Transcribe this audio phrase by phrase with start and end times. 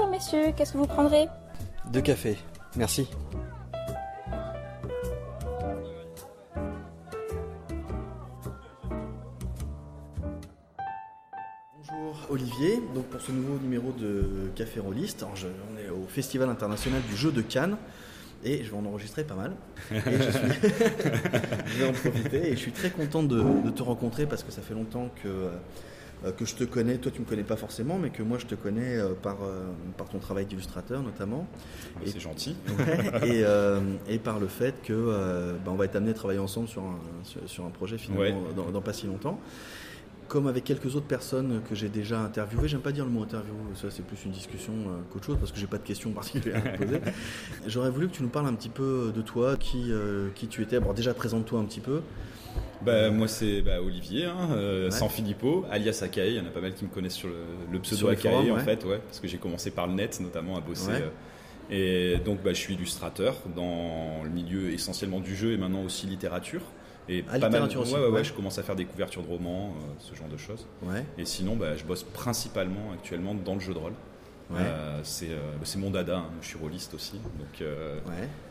[0.00, 1.28] Bonjour messieurs, qu'est-ce que vous prendrez?
[1.92, 2.38] Deux cafés,
[2.74, 3.06] merci.
[11.76, 17.00] Bonjour Olivier, donc pour ce nouveau numéro de Café Rolliste, on est au Festival international
[17.08, 17.76] du jeu de Cannes
[18.44, 19.52] et je vais en enregistrer pas mal.
[19.90, 20.40] Et je, suis-
[21.66, 24.50] je vais en profiter et je suis très content de, de te rencontrer parce que
[24.52, 25.50] ça fait longtemps que, euh,
[26.36, 26.96] que je te connais.
[26.98, 29.62] Toi, tu me connais pas forcément, mais que moi, je te connais euh, par, euh,
[29.96, 31.46] par ton travail d'illustrateur notamment.
[31.96, 32.56] Ah, C'est gentil.
[33.24, 36.38] Et, euh, et par le fait que euh, bah, on va être amené à travailler
[36.40, 38.54] ensemble sur un, sur, sur un projet finalement Ouais.
[38.56, 39.38] dans, dans pas si longtemps.
[40.30, 43.52] Comme avec quelques autres personnes que j'ai déjà interviewées, j'aime pas dire le mot interview,
[43.74, 46.62] ça c'est plus une discussion euh, qu'autre chose parce que j'ai pas de questions particulières
[46.64, 47.00] à te poser.
[47.66, 50.62] J'aurais voulu que tu nous parles un petit peu de toi, qui, euh, qui tu
[50.62, 50.78] étais.
[50.78, 52.02] Bon, déjà présente-toi un petit peu.
[52.82, 54.90] Bah, moi, c'est bah, Olivier, hein, euh, Ouais.
[54.92, 56.28] sans Filippo, alias Akai.
[56.30, 57.34] Il y en a pas mal qui me connaissent sur le,
[57.72, 58.64] le pseudo Sur les Akai, forums, en ouais.
[58.64, 60.92] fait, ouais, parce que j'ai commencé par le net, notamment, à bosser.
[60.92, 61.02] Ouais.
[61.72, 65.82] euh, et donc, bah, je suis illustrateur dans le milieu essentiellement du jeu et maintenant
[65.82, 66.62] aussi littérature.
[67.08, 68.24] Et Ah, pas mal, aussi, ouais, ouais, ouais, ouais.
[68.24, 70.66] je commence à faire des couvertures de romans, euh, ce genre de choses.
[71.18, 73.92] Et sinon, bah, je bosse principalement actuellement dans le jeu de rôle.
[74.52, 76.30] Euh, c'est euh, c'est mon dada, hein.
[76.42, 77.62] je suis rôliste aussi, donc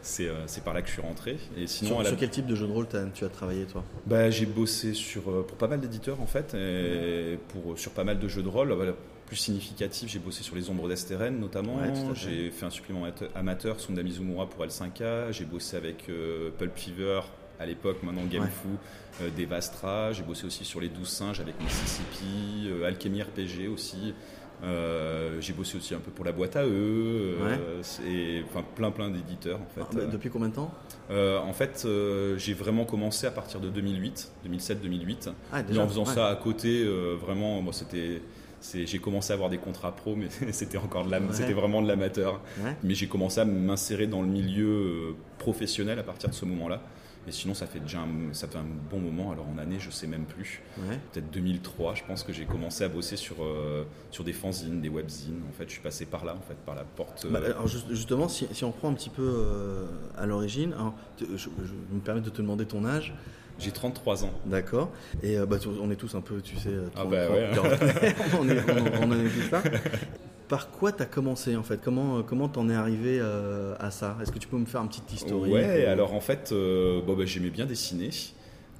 [0.01, 1.37] c'est par là que je suis rentré.
[1.57, 3.65] Et sinon, Sur, à la- sur quel type de jeu de rôle tu as travaillé
[3.65, 3.83] toi?
[4.05, 8.19] Bah, j'ai bossé sur, pour pas mal d'éditeurs en fait, et pour, sur pas mal
[8.19, 8.71] de jeux de rôle.
[8.71, 8.93] Voilà,
[9.25, 11.75] plus significatif, j'ai bossé sur les ombres d'Esteren notamment.
[11.77, 15.31] Ouais, j'ai fait un supplément amate- amateur, Sunda Mizumura pour L5K.
[15.31, 17.19] J'ai bossé avec euh, Pulp Fever
[17.59, 18.49] à l'époque, maintenant Game Ouais.
[19.21, 20.13] Euh, Devastra.
[20.13, 24.13] J'ai bossé aussi sur les 12 singes avec Mississippi, euh, Alchemy RPG aussi.
[24.61, 28.91] Euh, j'ai bossé aussi un peu pour la boîte à eux, euh, et enfin plein
[28.91, 29.81] plein d'éditeurs en fait.
[29.83, 30.69] Ah, bah, Depuis combien de temps?
[31.11, 31.87] Euh, en fait,
[32.37, 35.29] j'ai vraiment commencé à partir de 2008, 2007-2008.
[35.53, 36.13] Ah, en faisant ouais.
[36.13, 36.85] ça à côté,
[37.21, 38.21] vraiment, moi, c'était,
[38.85, 41.27] j'ai commencé à avoir des contrats pro, mais c'était encore de la, Ouais.
[41.31, 42.41] c'était vraiment de l'amateur.
[42.83, 46.81] Mais j'ai commencé à m'insérer dans le milieu professionnel à partir de ce moment-là.
[47.29, 49.31] Et sinon, ça fait déjà un, ça fait un bon moment.
[49.31, 50.63] Alors en année, je sais même plus.
[50.79, 50.97] Ouais.
[51.13, 54.89] Peut-être 2003, je pense que j'ai commencé à bosser sur euh, sur des fanzines, des
[54.89, 55.39] webzines.
[55.47, 57.25] En fait, je suis passé par là, en fait, par la porte.
[57.25, 59.85] euh, Bah, alors juste- justement, si, si on prend un petit peu euh,
[60.17, 63.13] à l'origine, alors, te- je, je me permets de te demander ton âge,
[63.59, 64.31] j'ai 33 ans.
[64.47, 64.89] d'accord
[65.21, 67.37] Et euh, bah, on est tous un peu, tu sais, euh, Ah 30, bah 30,
[67.37, 67.51] ouais.
[67.53, 67.71] 40.
[68.41, 68.59] on, est,
[69.03, 69.61] on, est tous là.
[70.49, 71.79] Par quoi tu as commencé en fait?
[71.81, 74.17] Comment euh, comment t'en es arrivé euh, à ça?
[74.21, 75.53] Est-ce que tu peux me faire un petit historique?
[75.53, 78.09] Ouais, ou- alors en fait, euh, bon, bah, j'aimais bien dessiner.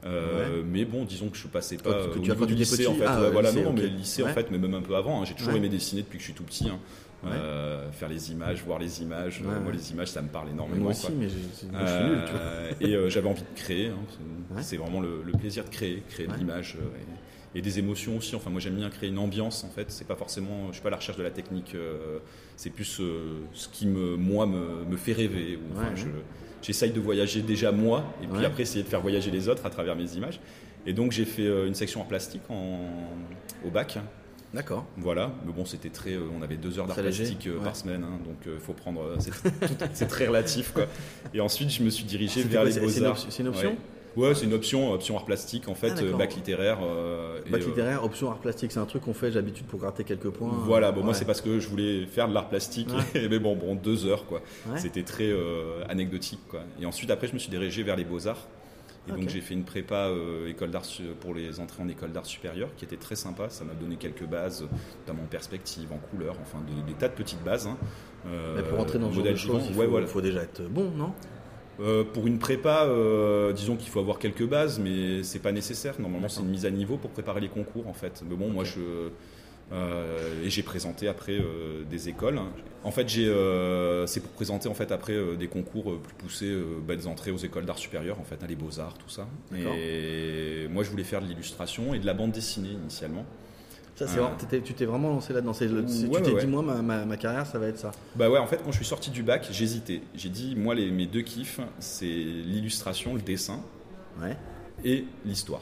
[0.05, 0.63] Euh, Ouais.
[0.65, 3.03] Mais bon, disons que je passais pas que au niveau du lycée en fait.
[3.05, 4.31] Ah, Ouais, voilà, lycée, non, mais lycée Ouais.
[4.31, 5.21] en fait, mais même un peu avant.
[5.21, 5.25] hein.
[5.25, 6.69] J'ai toujours aimé dessiner depuis que je suis tout petit.
[6.69, 6.79] hein.
[7.27, 9.41] Euh, faire les images, voir les images.
[9.45, 9.59] Euh.
[9.61, 10.83] Moi, les images, ça me parle énormément.
[10.83, 11.15] Moi aussi, quoi.
[11.19, 13.05] mais moi, je suis nul, tu vois.
[13.05, 13.87] Et j'avais envie de créer.
[13.89, 14.61] hein.
[14.61, 16.77] C'est- vraiment le, le plaisir de créer, créer de l'image
[17.55, 18.35] et, des émotions aussi.
[18.35, 19.63] Enfin, moi, j'aime bien créer une ambiance.
[19.63, 20.67] En fait, c'est pas forcément.
[20.69, 21.73] Je suis pas à la recherche de la technique.
[21.75, 22.19] euh,
[22.55, 25.57] c'est plus euh, ce qui me, moi, me, me fait rêver.
[25.57, 26.11] Ou, enfin, Ouais, je- ouais.
[26.61, 28.45] J'essaye de voyager déjà moi, et puis Ouais.
[28.45, 30.41] après essayer de faire voyager les autres à travers mes images.
[30.85, 32.81] Et donc j'ai fait euh, une section en plastique en,
[33.65, 33.97] au bac.
[34.53, 34.85] D'accord.
[34.97, 36.13] Voilà, mais bon, c'était très.
[36.15, 37.63] euh, on avait deux heures d'art plastique euh, ouais.
[37.63, 39.15] par semaine, hein, donc il faut prendre.
[39.19, 40.87] c'est tout- c'est très relatif, quoi.
[41.33, 43.17] Et ensuite, je me suis dirigé C'était vers quoi, les beaux-arts.
[43.29, 43.77] c'est une option Ouais,
[44.17, 46.79] Ouais, c'est une option, option art plastique, en fait, Ah, bac littéraire.
[46.83, 49.79] euh, et, Bac euh, littéraire, option art plastique, c'est un truc qu'on fait d'habitude pour
[49.79, 50.51] gratter quelques points.
[50.65, 53.27] Voilà, bon, moi c'est parce que je voulais faire de l'art plastique, Ouais.
[53.29, 54.41] mais bon, bon, deux heures quoi.
[54.69, 54.79] Ouais.
[54.79, 56.61] C'était très euh, anecdotique quoi.
[56.81, 58.47] Et ensuite après je me suis dirigé vers les beaux arts.
[59.07, 60.83] Et donc j'ai fait une prépa euh, école d'art
[61.19, 63.49] pour les entrées en école d'art supérieure qui était très sympa.
[63.49, 64.67] Ça m'a donné quelques bases,
[64.99, 67.65] notamment en perspective, en couleur, enfin des, des tas de petites bases.
[67.65, 67.77] hein.
[68.27, 70.07] Euh, Mais pour entrer dans de modèle choses, vivant, il ouais, faut, voilà.
[70.07, 71.13] faut déjà être bon, non?
[71.79, 75.95] Euh, pour une prépa, euh, disons qu'il faut avoir quelques bases, mais c'est pas nécessaire.
[75.99, 78.21] Normalement, c'est une mise à niveau pour préparer les concours, en fait.
[78.29, 78.79] Mais bon, moi, je
[79.71, 81.39] euh, et j'ai présenté après
[81.89, 82.39] des écoles.
[82.83, 83.27] En fait, j'ai
[84.07, 86.57] c'est pour présenter en fait après des concours plus poussés,
[86.87, 89.27] bah, des entrées aux écoles d'art supérieur, en fait, hein, les beaux arts, tout ça.
[89.55, 93.25] Et moi, je voulais faire de l'illustration et de la bande dessinée initialement.
[93.99, 95.53] Ça, c'est t'étais- tu t'es vraiment lancé là-dedans.
[95.53, 96.51] C'est le- c'est- Ouais, tu t'es ouais, dit, ouais.
[96.51, 97.91] moi, ma, ma- ma carrière, ça va être ça.
[98.15, 100.01] Bah ouais, en fait, quand je suis sorti du bac, j'hésitais.
[100.15, 103.59] J'ai dit, moi, les, mes deux kiffs, c'est l'illustration, le dessin
[104.21, 104.37] Ouais.
[104.85, 105.61] et l'histoire.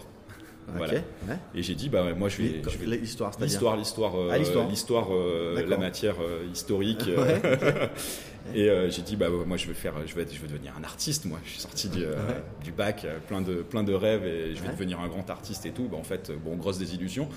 [0.69, 0.73] Ok.
[0.77, 0.94] Voilà.
[0.94, 1.38] Ouais.
[1.56, 2.44] Et j'ai dit, bah ouais, moi je vais.
[2.50, 4.67] Et je vais- L'histoire, c'est-à-dire L'histoire, l'histoire, euh, Ah, l'histoire.
[4.67, 5.69] l'histoire, euh, D'accord.
[5.71, 7.06] la matière euh, historique.
[7.17, 7.41] Ouais,
[8.55, 10.73] et euh, j'ai dit, bah moi je veux faire, je veux, être- je veux devenir
[10.79, 11.25] un artiste.
[11.25, 12.15] Moi, je suis sorti du, euh,
[12.63, 14.73] du bac, euh, plein de, plein de rêves, et je vais Ouais.
[14.73, 15.88] devenir un grand artiste et tout.
[15.91, 17.29] Bah en fait, bon, grosse désillusion.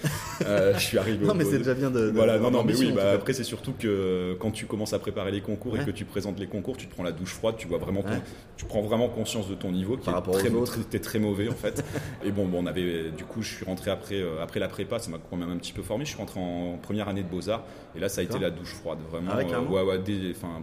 [0.46, 1.26] Euh, je suis arrivé.
[1.26, 2.06] Non, mais c'est déjà bien de.
[2.06, 4.98] de- Voilà, non, non, mais oui, bah, après c'est surtout que quand tu commences à
[4.98, 5.82] préparer les concours Ouais.
[5.82, 8.02] et que tu présentes les concours, tu te prends la douche froide, tu vois vraiment,
[8.02, 8.22] ton- Ouais.
[8.56, 10.50] tu prends vraiment conscience de ton niveau, qui Par est rapport très,
[10.90, 11.84] très- très mauvais en fait.
[12.24, 15.10] et bon, bon, on avait du coup, je suis rentré après, après la prépa, ça
[15.10, 16.04] m'a quand même un petit peu formé.
[16.04, 17.64] Je suis rentré en première année de beaux-arts.
[17.96, 18.98] Et là, ça a été la douche froide.
[19.10, 19.30] Vraiment.
[19.34, 20.62] Ah ouais, ouais, enfin,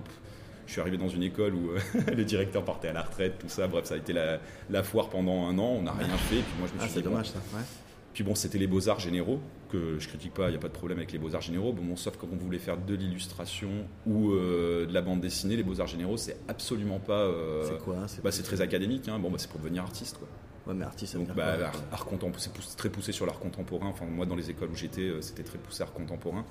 [0.67, 1.71] je suis arrivé dans une école où
[2.15, 3.67] le directeur partait à la retraite, tout ça.
[3.67, 5.77] Bref, ça a été la, la foire pendant un an.
[5.79, 6.35] On n'a rien fait.
[6.35, 7.39] puis moi, je me ah, suis c'est dommage ça.
[8.13, 10.73] Puis bon, c'était les beaux-arts généraux, que je critique pas, il n'y a pas de
[10.73, 11.71] problème avec les beaux-arts généraux.
[11.71, 13.69] Bon, sauf quand on voulait faire de l'illustration
[14.05, 17.31] ou de la bande dessinée, les beaux-arts généraux, c'est absolument pas.
[17.63, 19.07] c'est quoi bah, C'est très académique.
[19.07, 19.19] Hein.
[19.19, 20.17] Bon, bah, c'est pour devenir artiste.
[20.17, 20.27] Quoi.
[20.65, 23.87] Ouais, mais artiste, ça Donc, bah, art, art c'est très poussé sur l'art contemporain.
[23.87, 26.43] Enfin, moi, dans les écoles où j'étais, c'était très poussé art contemporain.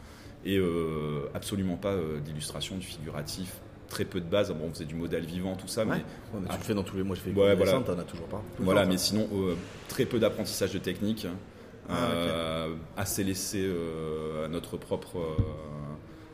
[0.44, 4.50] Et euh, absolument pas d'illustration, du figuratif, très peu de base.
[4.50, 5.84] Bon, on faisait du modèle vivant, tout ça.
[5.84, 5.86] Ouais.
[5.86, 7.72] Mais, ouais, mais tu le fais dans tous les mois, je fais ouais, voilà.
[7.80, 8.42] t'en as toujours pas.
[8.52, 9.54] Toujours voilà, mais sinon, euh,
[9.88, 11.26] très peu d'apprentissage de technique.
[11.88, 15.18] Ah, euh, assez laissé euh, à notre propre.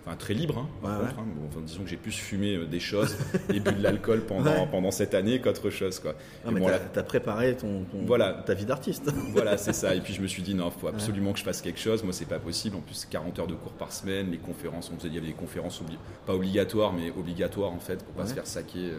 [0.04, 1.20] Enfin, très libre, hein, par Ouais, contre.
[1.20, 1.24] hein.
[1.36, 3.16] Bon, enfin, disons que j'ai plus fumé euh, des choses
[3.54, 6.00] et bu de l'alcool pendant, pendant cette année qu'autre chose.
[6.00, 6.14] Quoi.
[6.44, 8.42] Ah, mais bon, t'as, là- t'as préparé ton, ton- Voilà.
[8.44, 9.12] ta vie d'artiste.
[9.32, 9.94] voilà, c'est ça.
[9.94, 12.02] Et puis je me suis dit, non, il faut absolument que je fasse quelque chose.
[12.02, 12.74] Moi, c'est pas possible.
[12.74, 14.30] En plus, c'est 40 heures de cours par semaine.
[14.32, 17.78] Les conférences, on faisait, il y avait des conférences obli- pas obligatoires, mais obligatoires en
[17.78, 18.28] fait, pour pas Ouais.
[18.28, 18.90] se faire saquer.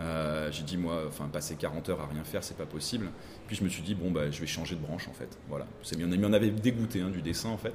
[0.00, 3.10] Euh, j'ai dit, moi, enfin, passer 40 heures à rien faire, c'est pas possible.
[3.46, 5.38] Puis je me suis dit, bon, bah, je vais changer de branche en fait.
[5.48, 5.66] Voilà.
[5.82, 6.06] C'est bien.
[6.08, 7.74] M'en avait dégoûté hein, du dessin en fait.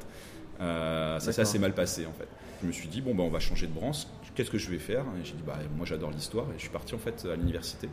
[0.60, 2.28] Euh, ça s'est assez mal passé en fait.
[2.62, 4.04] Je me suis dit, bon, bah, on va changer de branche.
[4.34, 5.02] Qu'est-ce que je vais faire?
[5.22, 6.46] Et j'ai dit, bah, moi, j'adore l'histoire.
[6.52, 7.88] Et je suis parti en fait à l'université.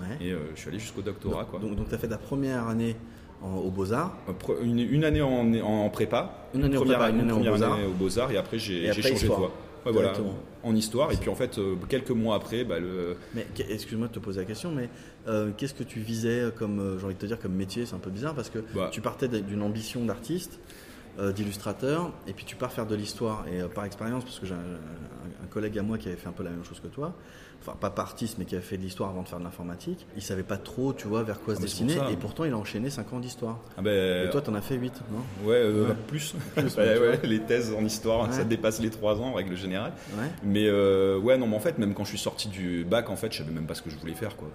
[0.00, 0.16] Ouais.
[0.26, 1.58] Et euh, je suis allé jusqu'au doctorat, quoi.
[1.60, 2.96] Donc, donc tu as fait ta première année
[3.42, 4.16] en- aux Beaux-Arts?
[4.28, 7.40] Euh, Une, une année en, en prépa, Une année en première, prépa, une année en
[7.40, 7.72] Beaux-Arts.
[7.74, 9.52] année aux Beaux-Arts, et après j'ai changé de voie.
[9.86, 10.12] Ouais, voilà,
[10.64, 14.12] en histoire, et puis en fait, euh, quelques mois après, bah, le, Mais excuse-moi de
[14.12, 14.88] te poser la question, mais
[15.28, 17.86] euh, qu'est-ce que tu visais comme, j'ai envie de te dire, comme métier?
[17.86, 18.88] C'est un peu bizarre parce que Bah.
[18.92, 20.58] tu partais d'une ambition d'artiste,
[21.32, 23.44] d'illustrateur, et puis tu pars faire de l'histoire.
[23.48, 26.32] Et euh, par expérience, parce que j'ai un, collègue à moi qui avait fait un
[26.32, 27.14] peu la même chose que toi,
[27.62, 30.20] enfin pas artiste, mais qui avait fait de l'histoire avant de faire de l'informatique, il
[30.22, 32.56] savait pas trop, tu vois, vers quoi se Ah, pour destiner, et pourtant il a
[32.58, 33.58] enchaîné 5 ans d'histoire.
[33.78, 35.48] ah ben, Et toi, t'en as fait 8, non?
[35.48, 35.94] Ouais, euh, Ouais.
[36.06, 38.34] plus, Plus, ouais, les thèses en histoire, Ouais.
[38.34, 39.94] ça dépasse les 3 ans en règle générale.
[40.42, 43.16] Mais euh, ouais, non, mais en fait, même quand je suis sorti du bac, en
[43.16, 44.48] fait, je savais même pas ce que je voulais faire, quoi.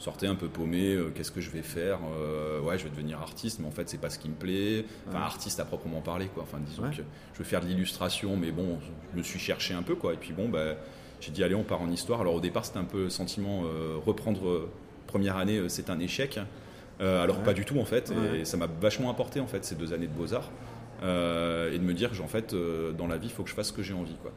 [0.00, 0.04] Ouais.
[0.04, 3.20] Sortais un peu paumé, euh, qu'est-ce que je vais faire Euh, Ouais, je vais devenir
[3.20, 4.84] artiste, mais en fait, c'est pas ce qui me plaît.
[5.08, 6.42] Enfin, artiste à proprement parler, quoi.
[6.42, 6.90] Enfin, disons Ouais.
[6.90, 8.78] que je veux faire de l'illustration, mais bon,
[9.12, 10.14] je me suis cherché un peu, quoi.
[10.14, 10.76] Et puis bon, bah,
[11.20, 12.20] j'ai dit, allez, on part en histoire.
[12.22, 14.68] Alors au départ, c'était un peu le sentiment, euh, reprendre
[15.06, 16.38] première année, c'est un échec.
[17.00, 17.44] Alors Ouais.
[17.44, 18.10] pas du tout, en fait.
[18.10, 18.40] Ouais.
[18.40, 20.50] Et ça m'a vachement apporté, en fait, ces deux années de beaux-arts.
[21.02, 22.54] Et de me dire, en fait,
[22.96, 24.32] dans la vie, il faut que je fasse ce que j'ai envie, quoi.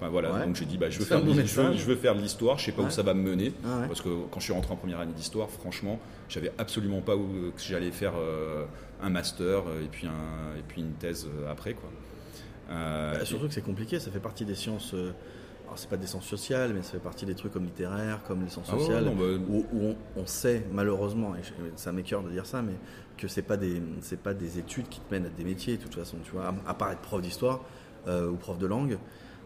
[0.00, 0.46] Enfin, voilà, Ouais.
[0.46, 1.76] donc j'ai dit, bah, je, veux faire, bon de- je, veux, message.
[1.78, 2.88] je veux faire de l'histoire, je sais pas Ouais.
[2.88, 3.52] où ça va me mener.
[3.64, 3.86] Ah ouais.
[3.88, 5.98] Parce que quand je suis rentré en première année d'histoire, franchement,
[6.28, 8.64] j'avais absolument pas où, que j'allais faire euh,
[9.02, 11.74] un master euh, et puis, un, et puis une thèse euh, après.
[11.74, 11.90] Quoi.
[12.70, 14.92] Euh, Bah, surtout que c'est compliqué, ça fait partie des sciences.
[14.94, 15.10] euh,
[15.66, 18.42] alors c'est pas des sciences sociales, mais ça fait partie des trucs comme littéraires, comme
[18.42, 21.92] les sciences Ah sociales, non, bah, où, où on, on sait malheureusement, et je- ça
[21.92, 22.72] m'écœure de dire ça, mais
[23.18, 25.82] que c'est pas des c'est pas des études qui te mènent à des métiers de
[25.82, 27.60] toute façon, tu vois, à, à part être prof d'histoire
[28.06, 28.96] ou prof de langue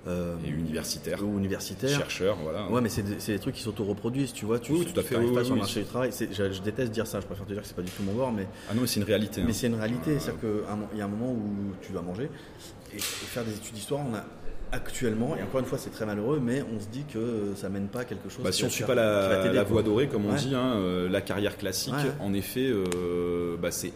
[0.07, 1.97] euh, et universitaire, ou universitaire.
[1.99, 2.69] chercheur, voilà.
[2.71, 4.59] Ouais, mais c'est des, des trucs qui s'auto-reproduisent, tu vois.
[4.59, 6.11] Tu, Oui, tout à tu fait, t'arrives oui, pas oui, sur le marché du travail.
[6.19, 8.13] Je, je déteste dire ça, je préfère te dire que c'est pas du tout mon
[8.15, 9.41] bord, mais, Ah non, mais c'est une réalité.
[9.41, 9.45] hein.
[9.47, 10.11] mais c'est une réalité.
[10.13, 11.43] Euh, C'est-à-dire qu'il y a un moment où
[11.81, 12.29] tu dois manger
[12.93, 14.25] et, et faire des études d'histoire, on a
[14.75, 17.89] actuellement, et encore une fois, c'est très malheureux, mais on se dit que ça mène
[17.89, 18.43] pas à quelque chose.
[18.43, 20.39] Bah, si on ne suit pas la, la voie dorée, comme on Ouais.
[20.39, 22.11] dit, hein, euh, la carrière classique, Ouais.
[22.21, 22.73] en effet,
[23.61, 23.93] bah, c'est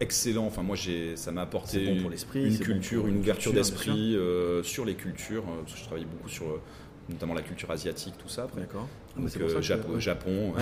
[0.00, 0.46] excellent.
[0.46, 3.08] Enfin, moi, j'ai, ça m'a apporté bon une, pour l'esprit, une c'est bon culture, pour
[3.08, 5.44] une une ouverture d'esprit euh, sur les cultures.
[5.48, 6.60] euh, parce que je travaillais beaucoup sur, euh,
[7.08, 8.44] notamment la culture asiatique, tout ça.
[8.44, 8.60] Après.
[8.62, 8.88] D'accord.
[9.16, 10.00] Ah, Donc, euh, que- Japon, ouais.
[10.00, 10.52] Japon,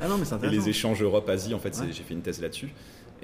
[0.00, 0.60] Ah non, mais c'est et intéressant.
[0.62, 1.86] les échanges Europe-Asie, en fait, Ouais.
[1.92, 2.72] j'ai fait une thèse là-dessus.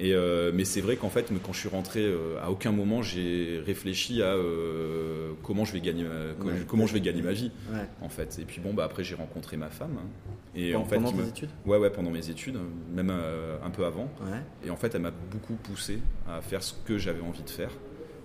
[0.02, 3.02] Et euh, mais c'est vrai qu'en fait, quand je suis rentré, euh, à aucun moment
[3.02, 6.54] j'ai réfléchi à euh, comment je vais gagner, ma, Ouais.
[6.66, 7.86] comment je vais gagner ma vie, Ouais.
[8.00, 8.38] en fait.
[8.40, 9.96] Et puis bon, bah après j'ai rencontré ma femme.
[9.98, 10.08] hein.
[10.54, 11.48] et Pendant- en fait, pendant qui tes me- études?
[11.66, 12.56] Ouais, ouais, pendant mes études,
[12.94, 14.10] même un peu avant.
[14.22, 14.38] Ouais.
[14.66, 17.70] Et en fait, elle m'a beaucoup poussé à faire ce que j'avais envie de faire.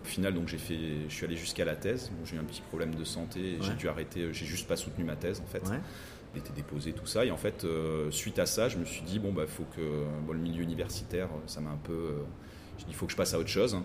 [0.03, 0.77] Au final, donc j'ai fait,
[1.09, 2.09] je suis allé jusqu'à la thèse.
[2.17, 4.29] Bon, j'ai eu un petit problème de santé, et j'ai dû arrêter.
[4.31, 5.63] J'ai juste pas soutenu ma thèse en fait
[6.37, 7.25] Était déposée, tout ça.
[7.25, 9.81] Et en fait, euh, suite à ça, je me suis dit, bon, bah, faut que
[10.27, 11.93] bon, le milieu universitaire, ça m'a un peu.
[11.93, 12.11] euh,
[12.89, 13.77] il faut que je passe à autre chose.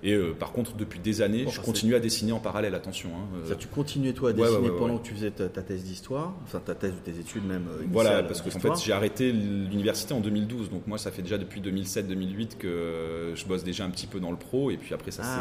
[0.00, 3.08] Et euh, par contre, depuis des années, Bon, je continue à dessiner en parallèle, attention.
[3.08, 5.48] hein, euh, tu continuais toi à Ouais, ouais, dessiner ouais, pendant que tu faisais ta,
[5.48, 7.64] ta thèse d'histoire, enfin ta thèse ou tes études même.
[7.90, 10.70] voilà, parce que en fait, j'ai arrêté l'université en 2012.
[10.70, 14.30] Donc moi, ça fait déjà depuis 2007-2008 que je bosse déjà un petit peu dans
[14.30, 14.70] le pro.
[14.70, 15.40] Et puis après, ça Ah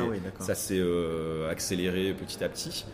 [0.55, 2.85] s'est oui, euh, accéléré petit à petit.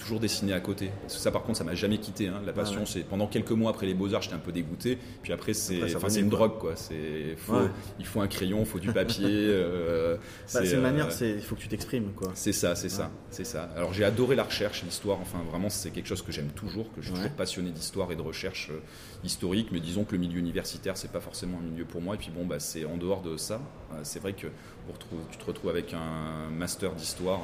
[0.00, 0.90] Toujours dessiné à côté.
[1.02, 2.28] Parce que ça, par contre, ça m'a jamais quitté.
[2.28, 2.40] hein.
[2.44, 4.98] La passion, c'est pendant quelques mois après les beaux-arts, j'étais un peu dégoûté.
[5.22, 6.38] Puis après, c'est enfin, une quoi.
[6.48, 6.74] drogue, quoi.
[6.76, 7.68] Faut- Ouais.
[7.98, 9.26] Il faut un crayon, il faut du papier.
[9.30, 12.32] euh, Bah, c'est une euh, manière, c'est- il faut que tu t'exprimes, quoi.
[12.34, 13.70] c'est ça, c'est ça, c'est ça.
[13.76, 15.18] Alors j'ai adoré la recherche, l'histoire.
[15.20, 18.16] Enfin, vraiment, c'est quelque chose que j'aime toujours, que je suis toujours passionné d'histoire et
[18.16, 18.78] de recherche euh,
[19.24, 19.68] historique.
[19.72, 22.14] Mais disons que le milieu universitaire, c'est pas forcément un milieu pour moi.
[22.14, 23.60] Et puis bon, bah, c'est en dehors de ça.
[23.92, 24.46] euh, c'est vrai que
[24.88, 27.40] on retrouve- tu te retrouves avec un master d'histoire.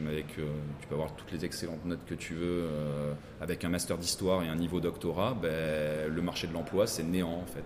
[0.00, 0.42] Euh, avec, euh,
[0.80, 4.42] tu peux avoir toutes les excellentes notes que tu veux, euh, avec un master d'histoire
[4.42, 7.64] et un niveau doctorat, ben, le marché de l'emploi c'est néant en fait.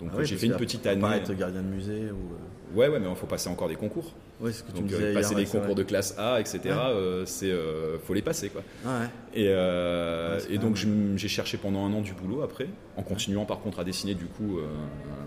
[0.00, 1.00] Donc Ah oui, j'ai fait une petite année.
[1.00, 2.76] part être gardien de musée ou.
[2.76, 4.12] Ouais, ouais, mais il faut passer encore des concours.
[4.40, 6.18] euh, Ouais, ce que tu Donc me disais euh, hier, passer des concours de classe
[6.18, 6.58] A, etc.
[6.64, 6.70] Ouais.
[6.72, 8.62] euh, c'est euh, faut les passer quoi.
[8.84, 9.02] Ah.
[9.34, 13.44] Et, euh, c'est et donc j'ai cherché pendant un an du boulot après, en continuant
[13.44, 14.66] par contre à dessiner du coup, euh, euh,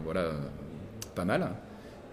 [0.04, 0.34] voilà, euh,
[1.14, 1.50] pas mal.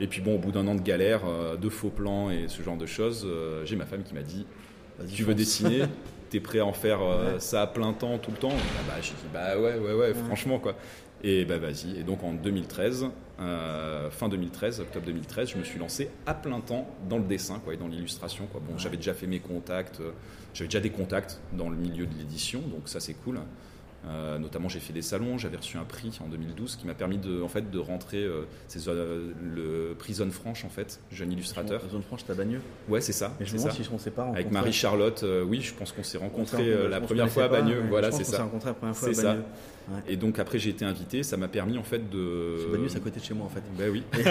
[0.01, 2.63] Et puis bon, au bout d'un an de galère, euh, de faux plans et ce
[2.63, 4.47] genre de choses, euh, j'ai ma femme qui m'a dit
[4.99, 5.83] Vas-y, Tu veux dessiner
[6.31, 7.41] T'es prêt à en faire euh, Ouais.
[7.41, 10.15] ça à plein temps, tout le temps Ah bah, J'ai dit Bah ouais, ouais, ouais,
[10.15, 10.75] franchement quoi.
[11.25, 12.01] Et bah vas-y.
[12.01, 13.07] Et donc en 2013,
[13.39, 17.61] euh, fin 2013, octobre 2013, je me suis lancé à plein temps dans le dessin
[17.63, 18.47] quoi, et dans l'illustration.
[18.51, 18.61] Quoi.
[18.67, 20.01] Bon, J'avais déjà fait mes contacts,
[20.53, 23.39] j'avais déjà des contacts dans le milieu de l'édition, donc ça c'est cool.
[24.05, 27.19] Euh, notamment, j'ai fait des salons, j'avais reçu un prix en 2012 qui m'a permis
[27.19, 28.25] de, en fait, de rentrer.
[28.25, 31.81] euh, c'est euh, le prix Zone Franche, en fait, jeune illustrateur.
[31.91, 32.61] Zone franche, t'as Bagneux?
[32.89, 33.33] Ouais, c'est ça.
[33.39, 34.51] Mais je c'est me demande si on s'est pas Avec.
[34.51, 37.83] Marie-Charlotte, euh, oui, je pense qu'on s'est On s'est rencontrés la première fois à Bagneux.
[37.89, 38.43] Voilà, c'est ça.
[38.43, 39.23] rencontrés la première fois à C'est.
[39.23, 39.43] Bagneux.
[39.89, 40.01] Ouais.
[40.09, 41.23] Et donc après, j'ai été invité.
[41.23, 42.65] Ça m'a permis en fait de.
[42.67, 43.63] Que Bagneux, c'est à côté de chez moi en fait.
[43.79, 44.03] Ben oui.
[44.19, 44.23] et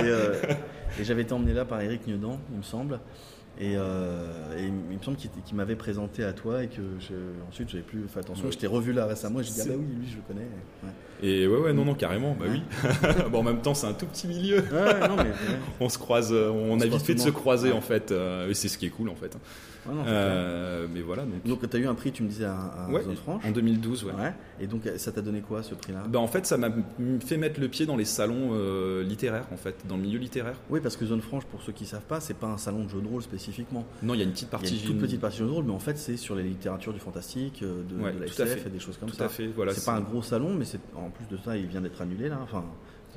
[0.00, 3.00] et, et j'avais été emmené là par Eric Niedan, il me semble.
[3.60, 7.14] Et, euh, et il me semble qu'il m'avait présenté à toi et que je,
[7.48, 8.44] ensuite j'avais plus fait attention.
[8.46, 8.52] Ouais.
[8.52, 10.46] Je t'ai revu là récemment et je dis ah bah oui, lui je le connais.
[10.84, 10.90] Ouais.
[11.22, 12.36] Et ouais, ouais, non, non, carrément.
[12.38, 12.62] Bah oui.
[13.32, 14.58] bon, en même temps, c'est un tout petit milieu.
[14.58, 15.58] Ouais, non, mais, ouais.
[15.80, 17.74] On se croise, euh, on, se a vite fait de tout se croiser Ouais.
[17.76, 18.12] en fait.
[18.12, 19.36] euh, et c'est ce qui est cool en fait.
[19.86, 21.22] Ouais, non, Euh, mais voilà.
[21.22, 21.44] Donc.
[21.46, 23.44] Donc tu as eu un prix, tu me disais, à, Zone Franche.
[23.46, 24.12] en 2012, ouais.
[24.60, 26.04] Et donc ça t'a donné quoi ce prix-là?
[26.08, 26.68] Bah, en fait, ça m'a
[27.24, 30.56] fait mettre le pied dans les salons euh, littéraires, en fait, dans le milieu littéraire.
[30.70, 32.90] Oui, parce que Zone Franche, pour ceux qui savent pas, c'est pas un salon de
[32.90, 33.84] jeu de rôle spécifiquement.
[34.02, 34.76] Non, il y a une petite Il y a partie.
[34.76, 36.92] une toute petite partie de jeu de rôle, mais en fait c'est sur les littératures
[36.92, 39.24] du fantastique, de, de la tout SF et des choses comme Tout ça.
[39.26, 39.46] à fait.
[39.54, 39.72] Voilà.
[39.72, 42.28] c'est pas un gros salon, mais c'est en plus de ça, il vient d'être annulé
[42.28, 42.38] là.
[42.42, 42.64] Enfin,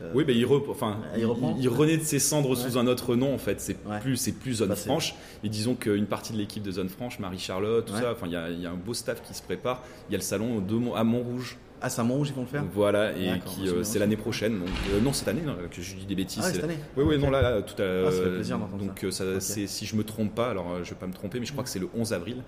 [0.01, 2.77] euh, Oui, mais il, enfin, Ah, il reprend il, il renaît de ses cendres sous
[2.77, 3.60] un autre nom en fait.
[3.62, 4.00] C'est Ouais.
[4.00, 5.15] plus, c'est plus Zone Bah, Franche.
[5.43, 8.01] Et disons qu'une partie de l'équipe de Zone Franche, Marie-Charlotte, tout Ouais.
[8.01, 9.83] ça, enfin, il y a, il y a un beau staff qui se prépare.
[10.10, 12.41] Il y a le salon de Mont- à Montrouge, Ah, c'est à Montrouge ils vont
[12.41, 12.63] le faire?
[12.75, 14.60] Voilà, et qui c'est euh, c'est l'année prochaine.
[14.60, 16.43] Donc, euh, non, cette année, non, que je dis des bêtises.
[16.45, 18.86] Ah, cette année Oui, oui, non, là, là, tout à Ah, ça fait plaisir d'entendre
[18.86, 19.05] Donc, ça.
[19.07, 19.41] euh, ça, Ok.
[19.41, 21.51] c'est, si je me trompe pas, alors euh, je vais pas me tromper, mais je
[21.53, 22.43] crois que c'est le 11 avril.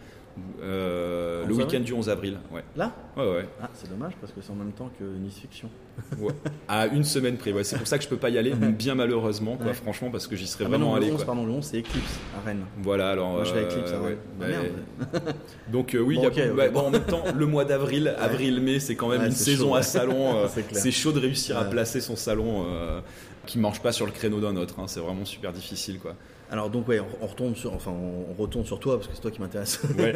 [0.64, 2.64] Euh, 11 le week-end du 11 avril, ouais.
[2.76, 3.46] Là Ouais, ouais.
[3.62, 5.70] Ah, c'est dommage parce que c'est en même temps que Nice Fiction.
[6.18, 6.34] ouais.
[6.68, 7.64] À une semaine près, ouais.
[7.64, 9.74] C'est pour ça que je peux pas y aller, bien malheureusement, quoi, Ouais.
[9.74, 11.12] franchement, parce que j'y serais Ah, vraiment non, le allé.
[11.12, 11.26] 11, quoi.
[11.26, 12.66] pardon, le 11 c'est Eclipse à Rennes.
[12.82, 13.32] Voilà, alors.
[13.34, 14.08] Moi je vais à euh, Eclipse à ouais.
[14.08, 14.18] Rennes.
[14.24, 15.36] Ah, Bah, merde.
[15.72, 18.16] Donc euh, oui, Bon, y a- ok, ok, bah, en même temps, le mois d'avril,
[18.20, 20.36] avril-mai, c'est quand même une saison chaud, à salon.
[20.46, 23.02] euh, C'est chaud de réussir à placer son salon euh,
[23.46, 24.80] qui marche pas sur le créneau d'un autre.
[24.80, 24.86] hein.
[24.88, 26.16] C'est vraiment super difficile, quoi.
[26.54, 29.16] Alors donc ouais, on, on retombe sur, enfin on, on retourne sur toi parce que
[29.16, 29.82] c'est toi qui m'intéresse.
[29.98, 30.14] Ouais.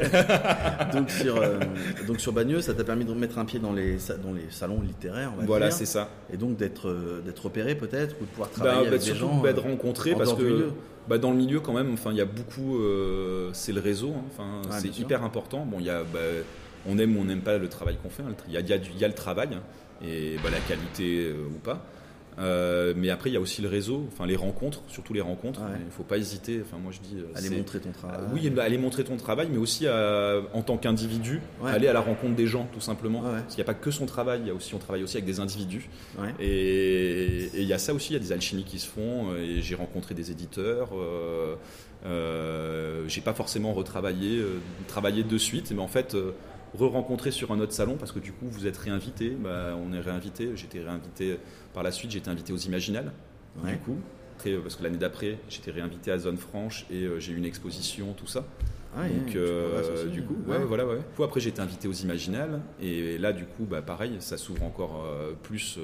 [0.94, 1.60] donc sur, euh,
[2.06, 4.82] donc sur Bagneux, ça t'a permis de mettre un pied dans les, dans les salons
[4.82, 6.10] littéraires, on va voilà, c'est ça.
[6.32, 9.06] Et donc d'être euh, d'être repéré peut-être ou de pouvoir Bah, travailler bah, avec des
[9.08, 9.42] surtout gens.
[9.42, 10.70] bah, euh, de rencontrer en parce que
[11.10, 14.12] bah, dans le milieu quand même enfin il y a beaucoup euh, c'est le réseau
[14.16, 14.24] hein.
[14.32, 15.04] enfin c'est sûr.
[15.06, 16.20] hyper important bon il y a bah,
[16.88, 18.36] on aime ou on n'aime pas le travail qu'on fait hein.
[18.48, 19.62] il y, a, il y a y a le travail hein,
[20.06, 21.84] et bah, la qualité euh, ou pas
[22.40, 25.60] Euh, mais après il y a aussi le réseau enfin les rencontres surtout les rencontres
[25.62, 25.80] Ouais.
[25.84, 28.20] il faut pas hésiter enfin moi je dis euh, aller montrer ton travail.
[28.22, 31.72] Ah, oui, bah, aller montrer ton travail, mais aussi à- en tant qu'individu, Ouais.
[31.72, 33.22] aller à la rencontre des gens, tout simplement.
[33.22, 33.32] Ouais.
[33.42, 35.18] Parce qu'il n'y a pas que son travail, il y a aussi, on travaille aussi
[35.18, 35.90] avec des individus.
[36.40, 39.36] Et il y a ça aussi, il y a des alchimies qui se font.
[39.36, 40.90] Et j'ai rencontré des éditeurs.
[40.94, 41.56] Euh,
[42.06, 46.32] euh, j'ai pas forcément retravaillé, euh, travaillé de suite, mais en fait, euh,
[46.78, 49.30] re-rencontrer sur un autre salon parce que du coup, vous êtes réinvité.
[49.30, 50.52] Bah, on est réinvité.
[50.56, 51.38] J'étais réinvité
[51.74, 52.16] par la suite.
[52.16, 53.12] Été invité aux Imaginales.
[53.64, 53.74] Ouais.
[53.74, 53.98] Du coup,
[54.36, 57.38] après, euh, parce que l'année d'après, j'étais réinvité à Zone Franche et euh, j'ai eu
[57.38, 58.46] une exposition, tout ça.
[58.96, 60.98] Ah, Donc, euh, du coup, ouais, voilà, ouais.
[60.98, 62.62] Du coup, après, j'ai été invité aux Imaginales.
[62.82, 65.78] Et là, du coup, bah, pareil, ça s'ouvre encore euh, plus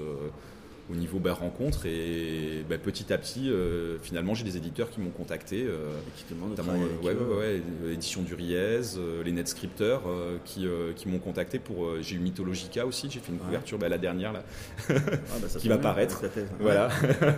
[0.92, 1.86] au niveau bah, rencontre.
[1.86, 5.64] Et bah, petit à petit, euh, finalement, j'ai des éditeurs qui m'ont contacté.
[5.66, 7.38] euh, Et qui te demandent de notamment travailler euh, avec ouais, eux.
[7.38, 11.86] ouais, ouais, l'édition du Riez, euh, les NetScripters euh, qui, euh, qui m'ont contacté pour.
[11.86, 13.46] euh, j'ai eu Mythologica aussi, j'ai fait une Ouais.
[13.46, 14.44] couverture, bah, la dernière là,
[14.90, 14.94] Ah,
[15.42, 16.22] bah, qui va bien, paraître.
[16.60, 16.90] voilà.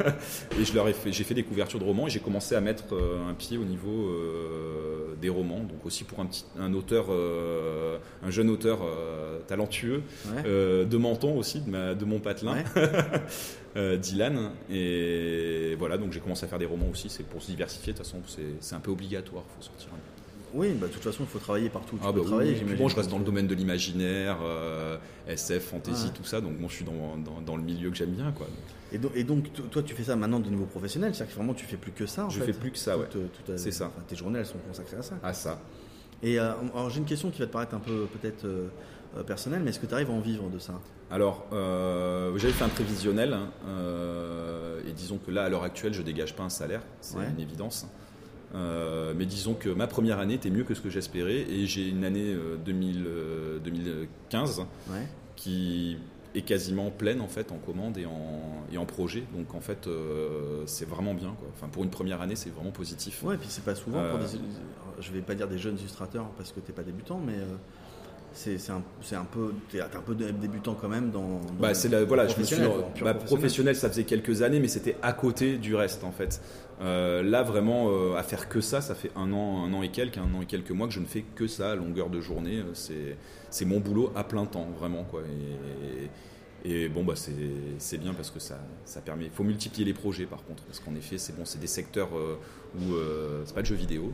[0.60, 2.62] et je leur ai fait, j'ai fait des couvertures de romans et j'ai commencé à
[2.62, 5.60] mettre euh, un pied au niveau euh, des romans.
[5.60, 10.44] Donc aussi pour un petit, un auteur, euh, un jeune auteur euh, talentueux Ouais.
[10.46, 12.64] euh, de Menton aussi, de, ma- de mon patelin, Ouais.
[13.75, 14.51] euh, Dylan.
[14.70, 17.10] Et voilà, donc j'ai commencé à faire des romans aussi.
[17.10, 17.94] C'est pour se diversifier.
[17.94, 19.44] De toute façon, c'est, c'est un peu obligatoire.
[19.58, 19.89] Faut sortir.
[19.94, 20.01] un peu.
[20.54, 21.98] Oui, bah, de toute façon, il faut travailler partout.
[21.98, 24.96] Tu ah peux bah travailler, oui, bon, je reste dans le domaine de l'imaginaire, euh,
[25.27, 28.12] SF, fantasy, tout ça, donc moi je suis dans, dans, dans le milieu que j'aime
[28.12, 28.32] bien.
[28.32, 28.48] Quoi.
[28.94, 31.38] Et, donc, et donc, to- toi, tu fais ça maintenant de niveau professionnel, c'est-à-dire que
[31.39, 32.27] vraiment, tu fais plus que ça.
[32.27, 32.46] En Je fait.
[32.54, 33.08] fais plus que ça, ouais.
[33.46, 33.92] Ta- C'est ça.
[34.08, 35.15] tes journées, elles sont consacrées à ça.
[35.22, 35.60] Ah ça
[36.24, 38.46] Et euh, alors, j'ai une question qui va te paraître un peu peut-être
[39.17, 40.79] euh, personnelle, mais est-ce que tu arrives à en vivre de ça
[41.12, 45.93] Alors, euh, j'avais fait un prévisionnel, hein, euh, et disons que là, à l'heure actuelle,
[45.93, 47.25] je dégage pas un salaire, c'est Ouais.
[47.36, 47.88] une évidence.
[48.53, 51.88] Euh, mais disons que ma première année était mieux que ce que j'espérais, et j'ai
[51.89, 55.07] une année euh, 2000, euh, 2015 Ouais.
[55.36, 55.98] qui
[56.36, 58.41] est quasiment pleine en fait en commande et en,
[58.72, 59.24] et en projet.
[59.34, 61.34] Donc en fait, euh, c'est vraiment bien.
[61.39, 61.48] Quoi.
[61.55, 63.24] Enfin, pour une première année, c'est vraiment positif.
[63.24, 64.24] Ouais, et puis c'est pas souvent pour Euh.
[64.27, 64.39] des.
[65.01, 67.55] Je vais pas dire des jeunes illustrateurs parce que t'es pas débutant, mais euh,
[68.58, 68.82] c'est un,
[69.20, 69.54] un peu.
[69.72, 71.22] T'es un peu dé- débutant quand même dans.
[71.22, 72.56] dans Bah, c'est la, voilà, je me suis
[73.25, 76.42] professionnel, bah, ça faisait quelques années, mais c'était à côté du reste en fait.
[76.82, 79.90] Euh, là, vraiment, euh, à faire que ça, ça fait un an, un an et
[79.90, 82.20] quelques, un an et quelques mois que je ne fais que ça à longueur de
[82.22, 82.58] journée.
[82.60, 83.16] Euh, C'est,
[83.50, 85.22] c'est mon boulot à plein temps, vraiment quoi.
[85.22, 86.10] Et, et
[86.89, 87.31] bon, bah, c'est,
[87.79, 89.25] c'est bien parce que ça, ça permet.
[89.25, 92.10] Il faut multiplier les projets par contre, parce qu'en effet, c'est bon, c'est des secteurs
[92.17, 92.38] euh,
[92.79, 94.12] où euh, c'est pas de jeux vidéo.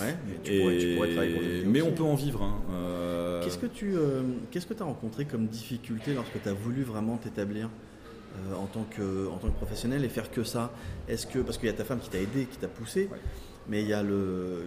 [0.00, 1.90] Ouais, mais tu, Et- pourrais, tu pourrais travailler pour des vidéos mais aussi.
[1.90, 2.42] on peut en vivre.
[2.42, 2.54] hein.
[2.72, 6.82] Euh, Qu'est-ce que tu euh, qu'est-ce que as rencontré comme difficulté lorsque tu as voulu
[6.82, 7.68] vraiment t'établir
[8.36, 10.72] euh, en, tant que, en tant que professionnel et faire que ça?
[11.08, 13.18] Est-ce que parce qu'il y a ta femme qui t'a aidé, qui t'a poussé, Ouais.
[13.68, 14.62] mais il y a le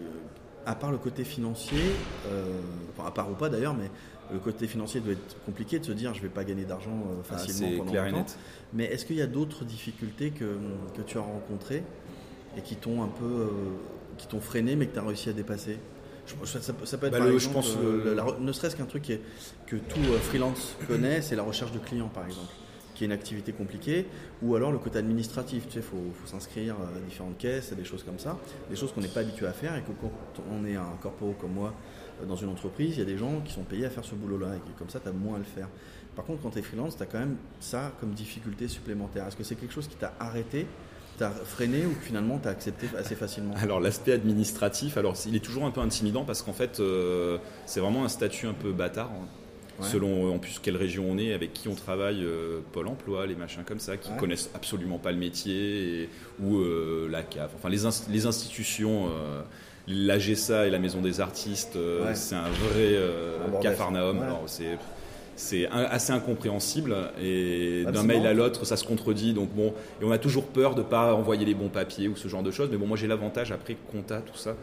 [0.65, 1.79] à part le côté financier,
[2.27, 2.59] euh,
[2.91, 3.89] enfin à part ou pas d'ailleurs, mais
[4.31, 7.15] le côté financier doit être compliqué de se dire je vais pas gagner d'argent euh,
[7.19, 8.17] ah, facilement pendant clair longtemps.
[8.19, 8.37] net.
[8.73, 10.57] Mais est-ce qu'il y a d'autres difficultés que,
[10.95, 11.83] que tu as rencontrées
[12.57, 13.47] et qui t'ont un peu euh,
[14.17, 15.77] qui t'ont freiné mais que tu as réussi à dépasser?
[16.25, 18.13] Je- ça, ça peut- ça peut être Bah, par le- je exemple, pense, euh, le-
[18.13, 19.21] la- la- ne serait-ce qu'un truc qui est-
[19.65, 22.51] que tout euh, freelance connaît, c'est la recherche de clients par exemple,
[22.95, 24.07] qui est une activité compliquée,
[24.41, 27.75] ou alors le côté administratif, tu sais, il faut, faut s'inscrire à différentes caisses, à
[27.75, 28.37] des choses comme ça,
[28.69, 30.11] des choses qu'on n'est pas habitué à faire et que quand
[30.51, 31.73] on est un corpo comme moi
[32.27, 34.55] dans une entreprise, il y a des gens qui sont payés à faire ce boulot-là
[34.55, 35.67] et comme ça, tu as moins à le faire.
[36.15, 39.27] Par contre, quand tu es freelance, tu as quand même ça comme difficulté supplémentaire.
[39.27, 40.65] Est-ce que c'est quelque chose qui t'a arrêté,
[41.19, 43.53] t'a freiné ou finalement tu as accepté assez facilement?
[43.61, 47.79] Alors l'aspect administratif, alors il est toujours un peu intimidant parce qu'en fait euh, c'est
[47.79, 49.11] vraiment un statut un peu bâtard.
[49.11, 49.27] hein.
[49.79, 49.85] Ouais.
[49.87, 53.27] Selon euh, en plus quelle région on est, avec qui on travaille, euh, Pôle Emploi,
[53.27, 54.17] les machins comme ça, qui Ouais.
[54.17, 56.09] connaissent absolument pas le métier, et-
[56.41, 59.43] ou euh, la CAF, enfin les, ins- les institutions, euh,
[59.87, 62.15] l'AGSA et la Maison des Artistes, euh, Ouais.
[62.15, 63.71] c'est un vrai euh, Un bordel.
[63.71, 64.17] cafarnaum.
[64.19, 64.23] Ouais.
[64.25, 64.77] Alors, c'est
[65.37, 69.73] c'est assez incompréhensible et d'un mail à l'autre ça se contredit donc bon.
[70.01, 72.51] Et on a toujours peur de pas envoyer les bons papiers ou ce genre de
[72.51, 74.55] choses mais bon moi j'ai l'avantage après compta tout ça.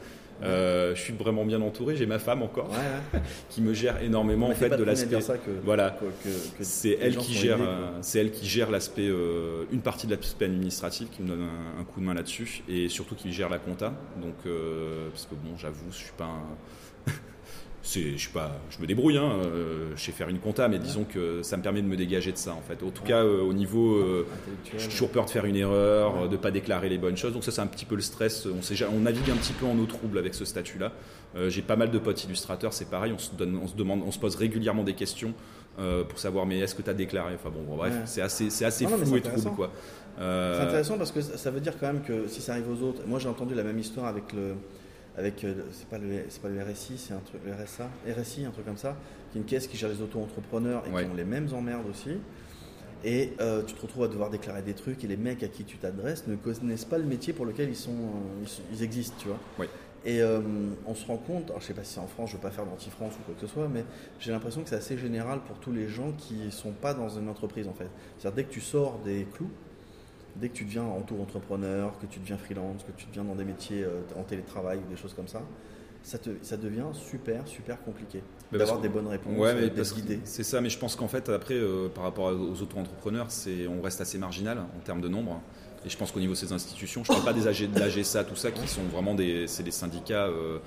[0.42, 2.76] Euh, je suis vraiment bien entouré j'ai ma femme encore Ouais,
[3.14, 3.20] ouais.
[3.50, 5.16] qui me gère énormément en fait de l'aspect
[5.64, 5.96] voilà.
[6.60, 10.46] c'est elle qui gère euh, c'est elle qui gère l'aspect euh, une partie de l'aspect
[10.46, 13.58] administratif qui me donne un, un coup de main là-dessus et surtout qui gère la
[13.58, 13.94] compta.
[14.20, 17.12] Donc euh, parce que bon j'avoue je suis pas un
[17.84, 21.04] je suis pas je me débrouille hein, euh, je sais faire une compta mais disons
[21.04, 23.42] que ça me permet de me dégager de ça en fait en tout cas euh,
[23.42, 24.26] au niveau euh,
[24.78, 27.32] j'ai toujours peur de faire une erreur, euh, de pas déclarer les bonnes choses.
[27.34, 28.46] Donc ça, c'est un petit peu le stress.
[28.46, 30.92] On, sait, ja- on navigue un petit peu en eau trouble avec ce statut-là.
[31.48, 33.12] J'ai pas mal de potes illustrateurs, c'est pareil.
[33.12, 35.34] On se, donne, on se demande, on se pose régulièrement des questions
[35.76, 37.34] pour savoir mais est-ce que tu as déclaré?
[37.34, 38.00] Enfin bon, bon, bref, Ouais.
[38.06, 39.70] c'est assez, c'est assez Non, flou et trouble quoi.
[40.16, 40.22] C'est
[40.62, 43.18] intéressant parce que ça veut dire quand même que si ça arrive aux autres, moi
[43.18, 44.54] j'ai entendu la même histoire avec le,
[45.16, 47.88] avec euh, c'est pas le, c'est pas le RSI, c'est un truc, le RSA,
[48.20, 48.96] RSI, un truc comme ça,
[49.30, 51.04] qui est une caisse qui gère les auto-entrepreneurs et Ouais.
[51.04, 52.10] qui ont les mêmes emmerdes aussi.
[53.04, 55.64] Et euh, tu te retrouves à devoir déclarer des trucs et les mecs à qui
[55.64, 59.28] tu t'adresses ne connaissent pas le métier pour lequel ils sont, euh, ils, existent, tu
[59.28, 59.66] vois.
[60.06, 60.40] Et euh,
[60.86, 62.50] on se rend compte, alors je sais pas si c'est en France, je veux pas
[62.50, 63.84] faire d'anti-France ou quoi que ce soit, mais
[64.20, 67.28] j'ai l'impression que c'est assez général pour tous les gens qui sont pas dans une
[67.28, 67.88] entreprise en fait.
[68.18, 69.50] C'est-à-dire dès que tu sors des clous,
[70.36, 73.84] dès que tu deviens auto-entrepreneur, que tu deviens freelance, que tu deviens dans des métiers
[73.84, 75.42] euh, en télétravail ou des choses comme ça,
[76.02, 79.70] ça, te, ça devient super, super compliqué Mais d'avoir des bonnes réponses, Ouais, euh, mais
[79.70, 80.20] d'être guidé.
[80.24, 83.80] c'est ça, mais je pense qu'en fait, après, euh, par rapport aux auto-entrepreneurs, c'est, on
[83.80, 85.40] reste assez marginal en termes de nombre.
[85.86, 87.78] Et je pense qu'au niveau de ces institutions, je ne parle pas des AG, de
[87.78, 90.58] l'AGSA, tout ça, qui sont vraiment des, c'est des syndicats euh,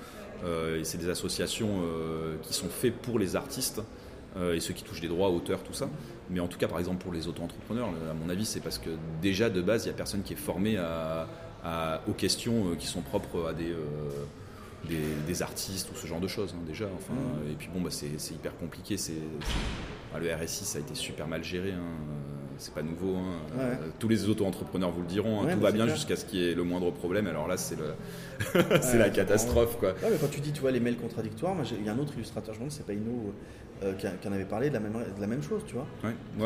[0.44, 1.80] euh, et c'est des associations
[2.42, 3.80] qui sont faits pour les artistes
[4.36, 5.88] et ceux qui touchent des droits, auteurs, tout ça.
[6.30, 8.90] Mais en tout cas, par exemple, pour les auto-entrepreneurs, à mon avis, c'est parce que
[9.22, 11.26] déjà, de base, il n'y a personne qui est formé à,
[11.64, 13.70] à- aux questions euh, qui sont propres à des...
[13.72, 13.78] euh,
[14.88, 17.12] des, des artistes ou ce genre de choses hein, déjà enfin
[17.50, 19.12] et puis bon bah c'est c'est hyper compliqué c'est
[20.14, 21.82] ah, le RSI ça a été super mal géré hein.
[22.58, 23.16] c'est pas nouveau.
[23.16, 23.34] hein.
[23.60, 25.40] Euh, tous les auto-entrepreneurs vous le diront.
[25.42, 25.46] hein.
[25.46, 27.26] Ouais, tout bah, va bien jusqu'à ce qu'il y ait le moindre problème.
[27.26, 27.92] Alors là, c'est le,
[28.80, 29.94] c'est Ouais, la catastrophe, quoi.
[30.02, 32.54] Mais quand tu dis, tu vois, les mails contradictoires, il y a un autre illustrateur,
[32.54, 33.32] je me demande, c'est pas Ino,
[33.84, 35.86] euh, qui, en avait parlé de la même, de la même chose, tu vois.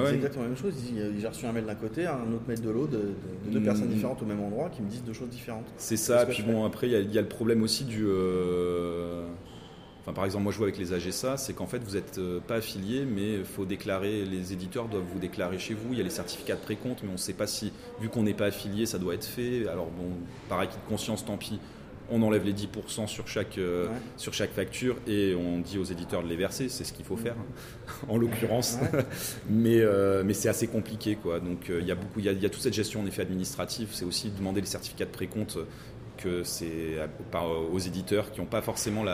[0.07, 0.75] C'est exactement la même chose.
[0.95, 3.05] Euh, J'ai reçu un mail d'un côté, un autre mail de l'autre, de, de-
[3.47, 3.65] de deux Mm.
[3.65, 5.65] personnes différentes au même endroit qui me disent deux choses différentes.
[5.79, 6.27] C'est ça.
[6.27, 8.05] Puis bon, après, il y, a- il y a le problème aussi du.
[8.07, 9.25] euh,
[10.03, 12.57] Enfin, par exemple, moi je vois avec les AGSA, c'est qu'en fait vous n'êtes pas
[12.57, 15.93] affilié, mais il faut déclarer, les éditeurs doivent vous déclarer chez vous.
[15.93, 18.25] Il y a les certificats de précompte, mais on ne sait pas si, vu qu'on
[18.25, 19.69] n'est pas affilié, ça doit être fait.
[19.69, 20.09] Alors bon,
[20.49, 21.61] par acquis de conscience, tant pis,
[22.11, 23.93] on enlève les 10% sur chaque, euh, Ouais.
[24.17, 27.17] sur chaque facture et on dit aux éditeurs de les verser, c'est ce qu'il faut
[27.17, 27.37] faire,
[28.09, 28.77] en l'occurrence.
[28.93, 29.05] Ouais.
[29.49, 31.39] mais euh, mais c'est assez compliqué, quoi.
[31.39, 33.23] Donc euh, il y a beaucoup, il y y a toute cette gestion en effet
[33.23, 33.91] administrative.
[33.93, 35.57] C'est aussi demander les certificats de précompte
[36.23, 36.97] que c'est
[37.73, 39.05] aux éditeurs qui n'ont pas forcément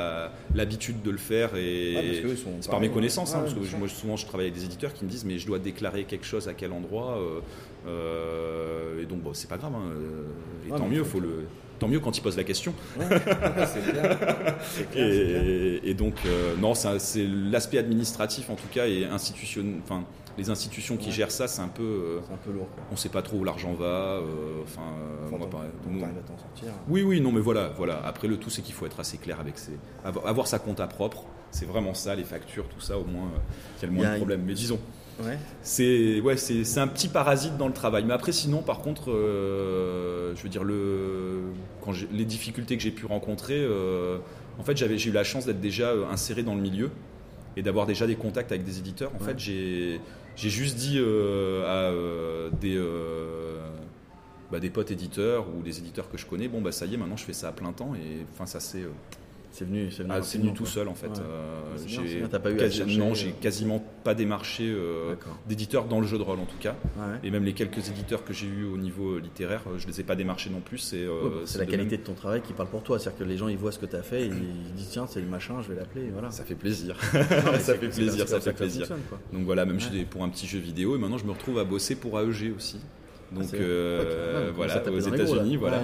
[0.55, 3.35] l'habitude de le faire et Ouais, c'est par pareils, méconnaissance.
[3.35, 5.47] hein, parce que moi, souvent, je travaille avec des éditeurs qui me disent mais je
[5.47, 7.41] dois déclarer quelque chose à quel endroit euh,
[7.87, 9.75] euh, et donc bon, c'est pas grave.
[9.75, 10.23] hein, euh,
[10.69, 11.47] et Ouais, tant mieux, faut le
[11.79, 12.75] tant mieux quand ils posent la question.
[12.99, 13.07] Ouais,
[13.67, 14.19] c'est clair.
[14.97, 20.05] Et, et donc, euh, non, c'est l'aspect administratif en tout cas et institution, enfin,
[20.37, 21.13] les institutions qui Ouais.
[21.13, 22.69] gèrent ça, c'est un peu, euh, un peu lourd.
[22.75, 22.85] Quoi.
[22.93, 23.85] on sait pas trop où l'argent va.
[23.85, 26.73] euh, Enfin, euh, on va que t'arrives à t'en sortir.
[26.89, 28.01] oui, oui, non, mais voilà, voilà.
[28.05, 29.73] Après, le tout, c'est qu'il faut être assez clair avec ses,
[30.05, 31.25] avoir, avoir sa compta propre.
[31.51, 33.31] C'est vraiment ça, les factures, tout ça, au moins,
[33.79, 34.43] qu'il y a le moins de une- problèmes.
[34.47, 34.79] Mais disons,
[35.25, 35.39] Ouais.
[35.63, 38.05] c'est ouais, c'est un petit parasite dans le travail.
[38.05, 41.41] Mais après, sinon, par contre, euh, je veux dire le
[41.85, 44.19] quand les difficultés que j'ai pu rencontrer, euh,
[44.59, 46.91] en fait, j'avais j'ai eu la chance d'être déjà euh, inséré dans le milieu
[47.57, 49.11] et d'avoir déjà des contacts avec des éditeurs.
[49.15, 49.33] En Ouais.
[49.33, 50.01] fait, j'ai
[50.37, 52.79] j'ai juste dit euh, à des
[54.51, 56.97] bah, des potes éditeurs ou des éditeurs que je connais, bon bah ça y est,
[56.97, 58.83] maintenant je fais ça à plein temps et enfin ça c'est
[59.59, 60.73] C'est venu, c'est venu, ah, venu tout quoi.
[60.73, 61.09] seul en fait.
[61.09, 61.15] Ouais.
[61.19, 65.17] Euh, j'ai non, euh, j'ai quasiment pas démarché euh,
[65.49, 66.77] d'éditeurs dans le jeu de rôle en tout cas.
[66.97, 67.19] Ouais, ouais.
[67.25, 70.01] Et même les quelques éditeurs que j'ai eu au niveau euh, littéraire, euh, je les
[70.01, 70.79] ai pas démarchés non plus.
[70.79, 73.01] C'est euh, Ouais, c'est la de qualité même- de ton travail qui parle pour toi.
[73.01, 75.09] C'est-à-dire que les gens ils voient ce que tu as fait et ils disent tiens,
[75.09, 76.09] c'est le machin, je vais l'appeler.
[76.13, 76.31] Voilà.
[76.31, 76.95] Ça fait plaisir.
[77.13, 78.87] Non, ça fait plaisir, ça fait plaisir.
[79.33, 81.97] Donc voilà, même pour un petit jeu vidéo, et maintenant je me retrouve à bosser
[81.97, 82.79] pour AEG aussi.
[83.33, 85.01] Donc euh, commence à voilà, aux.
[85.01, 85.83] États-Unis, voilà.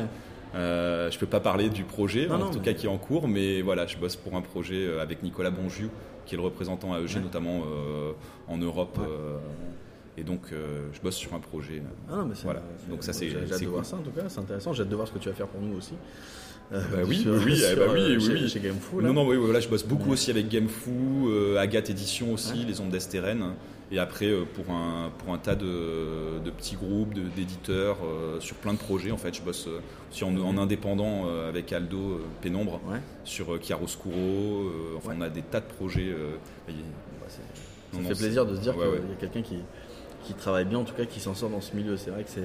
[0.54, 2.88] Euh, je peux pas parler du projet, Non, en non, tout mais- cas qui est
[2.88, 5.88] en cours, mais voilà, je bosse pour un projet euh, avec Nicolas Bongiu,
[6.26, 7.20] qui est le représentant AEG, Ouais.
[7.22, 8.12] notamment euh,
[8.48, 8.96] en Europe.
[8.98, 9.04] Ouais.
[9.08, 9.38] euh,
[10.16, 11.82] et donc, je bosse sur un projet.
[12.08, 12.62] Ah non, mais c'est- Voilà.
[12.88, 14.72] Donc ça, c'est- J'ai hâte de voir ça en tout cas, c'est intéressant.
[14.72, 15.94] J'ai hâte de voir ce que tu vas faire pour nous aussi.
[16.72, 18.48] Euh, Bah oui, sur- oui, sur, eh bah oui, euh, oui, chez, oui.
[18.48, 19.02] chez Gameful.
[19.02, 19.08] là.
[19.08, 20.12] Non, non, oui, voilà, je bosse beaucoup Ouais.
[20.12, 22.64] aussi avec Gamefou, euh, Agathe Édition aussi, Ouais.
[22.66, 23.44] les ondes d'Estérène.
[23.92, 27.98] Et après, euh, pour, un, pour un tas de, de petits groupes, d'éditeurs,
[28.40, 29.68] sur plein de projets, en fait, je bosse
[30.10, 32.98] aussi en, en indépendant avec Aldo Pénombre, Ouais.
[33.24, 34.70] sur Chiaroscuro.
[34.96, 36.06] enfin, on a des tas de projets.
[36.06, 36.12] et-
[36.66, 36.72] Bah,
[37.92, 39.56] non, ça non, fait plaisir de se dire Ouais, qu'il y a quelqu'un qui,
[40.24, 41.96] qui travaille bien, en tout cas qui s'en sort dans ce milieu.
[41.96, 42.40] C'est vrai que c'est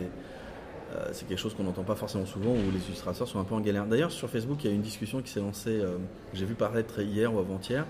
[1.11, 3.59] c'est quelque chose qu'on n'entend pas forcément souvent, où les illustrateurs sont un peu en
[3.61, 3.85] galère.
[3.85, 5.97] D'ailleurs, sur Facebook, il y a une discussion qui s'est lancée, euh,
[6.33, 7.85] j'ai vu paraître hier ou avant-hier.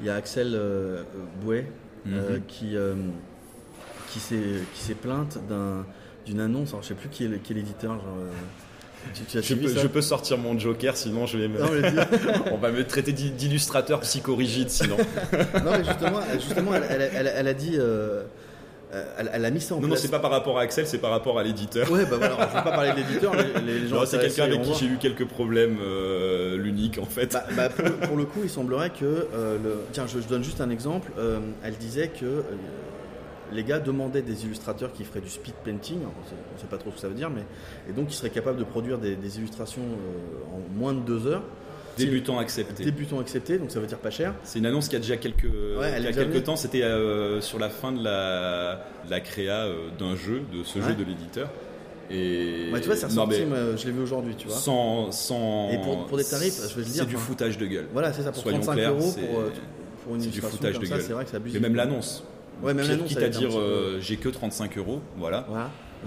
[0.00, 1.02] Il y a Axel euh,
[1.42, 1.66] Bouet
[2.08, 2.42] euh, Mhm.
[2.46, 2.94] qui, euh,
[4.10, 4.36] qui s'est
[4.74, 5.84] qui s'est plainte d'un-
[6.26, 6.70] d'une annonce.
[6.70, 7.92] Alors, je sais plus qui est l'éditeur.
[7.94, 8.30] euh,
[9.14, 11.58] tu, tu Je peux, ça je peux sortir mon joker, sinon je vais me...
[11.58, 11.68] Non,
[12.52, 14.96] on va me traiter d'i- d'illustrateur psychorigide, sinon.
[15.64, 17.76] non, mais justement, justement elle, elle- elle- elle a dit.
[17.76, 18.22] euh, euh,
[19.18, 20.00] elle, elle a mis ça en Non, non, place.
[20.02, 21.90] c'est pas par rapport à Axel, c'est par rapport à l'éditeur.
[21.90, 24.44] Ouais, bah voilà, je vais pas parler de l'éditeur, les, les- gens Non, c'est quelqu'un
[24.44, 27.32] avec qui j'ai eu quelques problèmes, euh, l'unique en fait.
[27.32, 29.04] Bah, bah, pour, le- pour le coup, il semblerait que.
[29.04, 29.74] euh, le...
[29.92, 31.10] Tiens, je, je donne juste un exemple.
[31.18, 32.42] Euh, elle disait que euh,
[33.52, 35.98] les gars demandaient des illustrateurs qui feraient du speed painting.
[35.98, 37.42] On sait- on sait pas trop ce que ça veut dire, mais.
[37.88, 41.26] Et donc, qui seraient capables de produire des, des illustrations euh, en moins de deux
[41.26, 41.42] heures.
[41.98, 42.84] Débutant accepté.
[42.84, 44.34] Débutants acceptés, donc ça veut dire pas cher.
[44.44, 45.44] C'est une annonce qui a déjà quelques,
[45.82, 46.56] elle qui a quelques temps.
[46.56, 50.78] C'était euh, sur la fin de la, de la créa euh, d'un jeu, de ce
[50.78, 50.88] Ouais.
[50.88, 51.48] jeu de l'éditeur.
[52.10, 53.28] Et tu vois, c'est moi,
[53.76, 54.56] je l'ai vu aujourd'hui, tu vois.
[54.56, 55.70] sans, sans.
[55.70, 57.86] Et pour- pour des tarifs, je vais te dire, C'est du enfin, foutage de gueule.
[57.92, 59.52] Voilà, c'est ça, pour Soyons 35 clairs, euros pour, euh,
[60.04, 61.02] pour une c'est du foutage comme de gueule.
[61.02, 61.52] c'est vrai que ça abuse.
[61.52, 62.24] Mais même l'annonce.
[62.62, 65.46] Ouais, même l'annonce, quitte à dire euh, j'ai que 35 euros, voilà.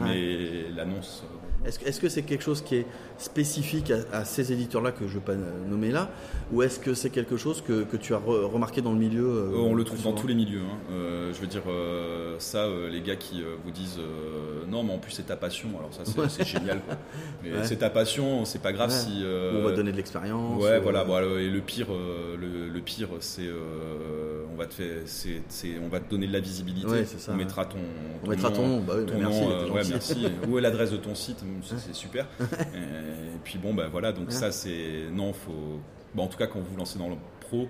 [0.02, 1.24] Mais l'annonce.
[1.66, 2.86] Est-ce que- c'est quelque chose qui est
[3.18, 5.36] spécifique à, à ces éditeurs-là que je ne vais pas
[5.70, 6.10] nommer là
[6.52, 9.26] Ou est-ce que c'est quelque chose que, que tu as re- remarqué dans le milieu
[9.28, 10.62] euh, Euh, on le trouve dans tous les milieux.
[10.62, 10.78] hein.
[10.92, 14.00] Euh, je veux dire, euh, ça, les gars qui vous disent
[14.70, 16.46] non, mais en plus c'est ta passion, alors ça c'est Ouais.
[16.46, 16.82] génial.
[16.82, 16.98] quoi.
[17.44, 17.64] Mais Ouais.
[17.64, 18.96] c'est ta passion, c'est pas grave Ouais.
[18.96, 19.24] si.
[19.56, 20.62] On va donner de l'expérience.
[20.62, 21.04] Ouais, voilà.
[21.04, 23.50] Bon, alors, et le pire, le, le pire, c'est
[24.54, 27.06] on va te faire, c'est, c'est- on va te donner de la visibilité.
[27.06, 27.78] Ça, on mettra ton,
[28.24, 28.80] On mettra ton nom.
[28.82, 29.42] Bah oui, ton merci.
[29.42, 30.28] nom, merci.
[30.50, 32.28] Où est l'adresse de ton site C'est, super.
[32.42, 34.12] et puis bon, bah voilà.
[34.12, 35.80] Donc ça, c'est non, faut.
[36.14, 37.68] Bon, en tout cas, quand vous vous lancez dans le pro,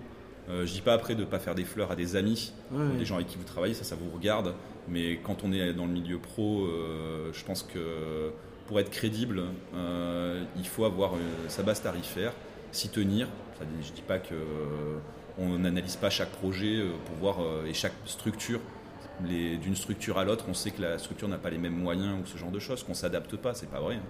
[0.49, 2.97] Euh, je dis pas après de ne pas faire des fleurs à des amis, Ouais,
[2.97, 4.55] des gens avec qui vous travaillez, ça, ça vous regarde.
[4.89, 8.31] Mais quand on est dans le milieu pro, euh, je pense que
[8.67, 9.43] pour être crédible,
[9.75, 12.33] euh, il faut avoir euh, sa base tarifaire,
[12.71, 13.27] s'y tenir.
[13.59, 14.97] Ça, je dis pas que euh,
[15.37, 18.59] on n'analyse pas chaque projet euh, pour voir euh, et chaque structure.
[19.23, 22.25] D'une structure à l'autre, on sait que la structure n'a pas les mêmes moyens ou
[22.25, 23.95] ce genre de choses, qu'on s'adapte pas, c'est pas vrai.
[23.95, 24.01] hein.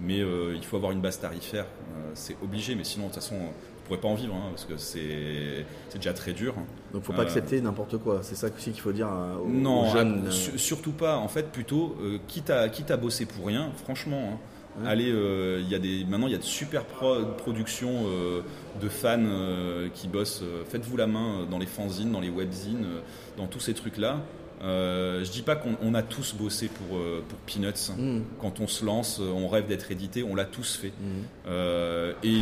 [0.00, 2.74] Mais euh, il faut avoir une base tarifaire, euh, c'est obligé.
[2.74, 6.12] Mais sinon, de toute façon, vous pourrez pas en vivre, hein, parce que c'est déjà
[6.12, 6.54] très dur.
[6.58, 6.64] hein.
[6.92, 8.20] Donc faut pas Euh, accepter n'importe quoi.
[8.22, 10.24] C'est ça aussi qu'il faut dire à- aux, Non, aux jeunes.
[10.26, 11.16] euh, su- surtout pas.
[11.18, 14.38] En fait, plutôt, euh, quitte, à, quitte à bosser pour rien, franchement, hein,
[14.82, 14.88] Ouais.
[14.88, 18.40] allez, euh, il y a des, maintenant il y a de super pro- productions euh,
[18.82, 20.40] de fans euh, qui bossent.
[20.42, 23.00] euh, Faites-vous la main euh, dans les fanzines, dans les webzines, euh,
[23.36, 24.16] dans tous ces trucs-là.
[24.64, 27.92] Euh, je dis pas qu'on on a tous bossé pour, euh, pour Peanuts.
[27.96, 30.88] mm, Quand on se lance, euh, on rêve d'être édité, on l'a tous fait.
[30.88, 32.38] mm, Euh, et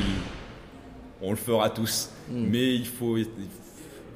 [1.21, 2.11] on le fera tous.
[2.31, 2.47] mm.
[2.49, 3.27] Mais il faut, il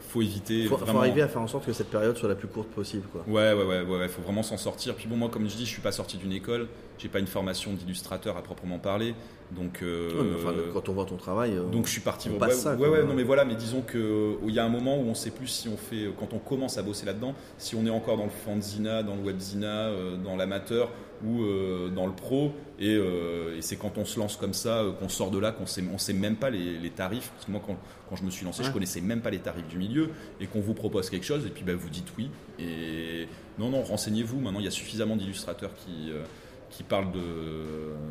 [0.09, 0.67] faut éviter.
[0.67, 3.07] faut, faut arriver à faire en sorte que cette période soit la plus courte possible.
[3.11, 3.25] Quoi.
[3.27, 4.95] Ouais, ouais, ouais, ouais, ouais, faut vraiment s'en sortir.
[4.95, 7.27] Puis bon, moi, comme je dis, je suis pas sorti d'une école, j'ai pas une
[7.27, 9.15] formation d'illustrateur à proprement parler,
[9.53, 9.81] donc.
[9.83, 12.29] euh, enfin, quand on voit ton travail, euh, donc je suis parti.
[12.29, 14.59] on ouais, passe ça, ouais, ouais, non, mais voilà, mais disons que euh, il y
[14.59, 17.07] a un moment où on sait plus si on fait, quand on commence à bosser
[17.07, 19.91] là-dedans, si on est encore dans le fanzina, dans le webzina,
[20.25, 20.91] dans l'amateur
[21.25, 21.43] ou
[21.95, 22.53] dans le pro.
[22.79, 25.83] Et, et c'est quand on se lance comme ça, qu'on sort de là, qu'on sait,
[25.93, 27.31] on sait même pas les, les tarifs.
[27.31, 27.77] Parce que moi, quand,
[28.11, 28.75] quand je me suis lancé, je Ouais.
[28.75, 31.65] connaissais même pas les tarifs du milieu, et qu'on vous propose quelque chose, et puis
[31.65, 32.29] bah, vous dites oui.
[32.59, 33.29] Et
[33.59, 34.41] non, non, renseignez-vous.
[34.41, 36.11] Maintenant, il y a suffisamment d'illustrateurs qui
[36.71, 37.21] qui parlent de.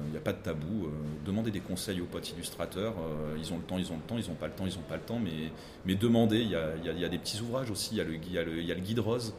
[0.07, 0.85] Il n'y a pas de tabou.
[0.85, 0.89] euh,
[1.25, 2.93] demandez des conseils aux potes illustrateurs.
[2.99, 4.17] euh, ils ont le temps, ils ont le temps.
[4.17, 5.19] Ils n'ont pas le temps, ils n'ont pas le temps.
[5.19, 5.51] Mais,
[5.85, 6.39] mais demandez.
[6.39, 7.89] Il y a, il y a- il y a des petits ouvrages aussi.
[7.93, 9.33] Il y a le, il y a le, il y a le guide rose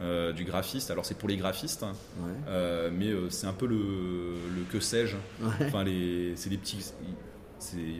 [0.00, 0.90] euh, du graphiste.
[0.90, 1.82] Alors, c'est pour les graphistes.
[1.82, 2.30] hein, ouais.
[2.48, 3.76] euh, mais euh, c'est un peu le,
[4.56, 5.16] le que sais-je.
[5.42, 5.50] Ouais.
[5.66, 5.84] Enfin,
[6.36, 6.92] c'est des petits.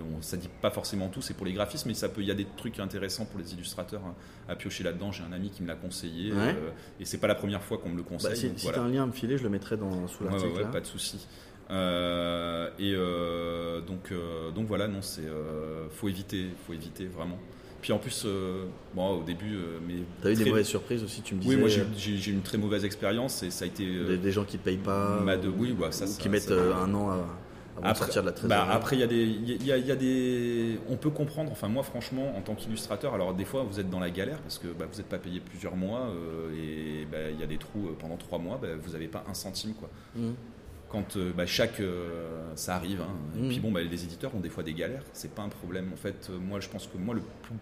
[0.00, 2.20] On, ça dit pas forcément tout, c'est pour les graphistes, mais ça peut.
[2.22, 4.14] Il y a des trucs intéressants pour les illustrateurs hein,
[4.48, 5.12] à piocher là-dedans.
[5.12, 6.38] J'ai un ami qui me l'a conseillé, Ouais.
[6.56, 6.70] euh,
[7.00, 8.30] et c'est pas la première fois qu'on me le conseille.
[8.30, 8.78] Bah, si donc si voilà.
[8.78, 10.52] t'as un lien à me filer, je le mettrai dans, sous Ouais, l'article.
[10.52, 10.68] ouais, ouais, là.
[10.70, 11.26] pas de souci.
[11.70, 17.38] Euh, et euh, donc, euh, donc voilà, non, c'est euh, faut éviter, faut éviter vraiment.
[17.80, 21.22] Puis en plus, euh, bon, au début, euh, mais T'as eu des mauvaises surprises aussi,
[21.22, 21.54] tu me disais.
[21.54, 23.86] Oui, moi j'ai euh, eu une très mauvaise expérience et ça a été.
[23.86, 25.20] euh, des, des gens qui payent pas.
[25.36, 27.24] de- oui, bah, ça, ou ça- qui mettent ça- euh, un an à,
[27.76, 28.66] avant de après, sortir de la trésorerie.
[28.68, 31.10] bah, après, il y a des, il y a, il y a des, on peut
[31.10, 31.50] comprendre.
[31.52, 34.58] Enfin, moi, franchement, en tant qu'illustrateur, alors des fois, vous êtes dans la galère parce
[34.58, 37.58] que bah, vous n'êtes pas payé plusieurs mois euh, et bah, il y a des
[37.58, 38.60] trous euh, pendant trois mois.
[38.82, 39.88] vous n'avez pas un centime, quoi.
[40.16, 40.34] Mhm.
[40.88, 43.00] Quand euh, bah, chaque, euh, ça arrive.
[43.00, 43.14] hein.
[43.36, 43.48] Et Mhm.
[43.48, 45.04] puis bon, les éditeurs ont des fois des galères.
[45.12, 45.90] C'est pas un problème.
[45.92, 47.54] En fait, moi, je pense que moi, le plus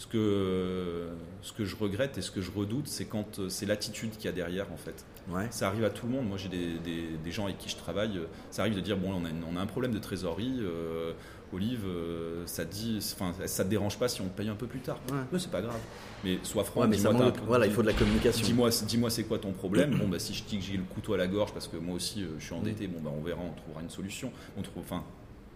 [0.00, 1.08] ce que,
[1.42, 4.24] ce que je regrette et ce que je redoute, c'est quand euh, c'est l'attitude qu'il
[4.24, 5.04] y a derrière, en fait.
[5.28, 5.46] Ouais.
[5.50, 6.26] Ça arrive à tout le monde.
[6.26, 8.16] Moi, j'ai des, des- des gens avec qui je travaille.
[8.16, 10.56] euh, Ça arrive de dire bon, on a, une- on a un problème de trésorerie.
[10.60, 11.12] euh,
[11.52, 14.54] Olive, euh, ça te dit, enfin, ça te dérange pas si on te paye un
[14.54, 15.18] peu plus tard Ouais.
[15.32, 15.76] Mais c'est pas grave.
[16.24, 16.80] Mais sois franc.
[16.82, 18.42] Ouais, mais ça manque Voilà, il faut de la communication.
[18.46, 19.90] Dis-moi, dis-moi c'est quoi ton problème?
[20.00, 21.96] Bon, bah, si je dis que j'ai le couteau à la gorge parce que moi
[21.96, 22.92] aussi euh, je suis endetté, Mm.
[22.92, 24.32] bon, bah, on verra, on trouvera une solution.
[24.56, 25.02] On trouve, enfin,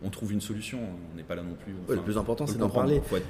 [0.02, 0.80] on trouve une solution.
[1.12, 1.72] On n'est pas là non plus.
[1.88, 3.00] Ouais, le plus important, c'est d'en parler.
[3.06, 3.26] Faut être,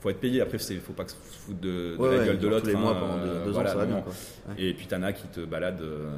[0.00, 0.40] faut être payé.
[0.40, 2.48] Après, il faut pas que se foutre de, de Ouais, la ouais, gueule de tous
[2.50, 2.66] l'autre.
[2.66, 3.96] les hein, mois pendant deux, deux voilà, ans, ça va non, bien.
[3.98, 4.02] non.
[4.02, 4.12] Quoi.
[4.54, 4.62] Ouais.
[4.62, 6.08] Et puis t'en as qui te baladent euh,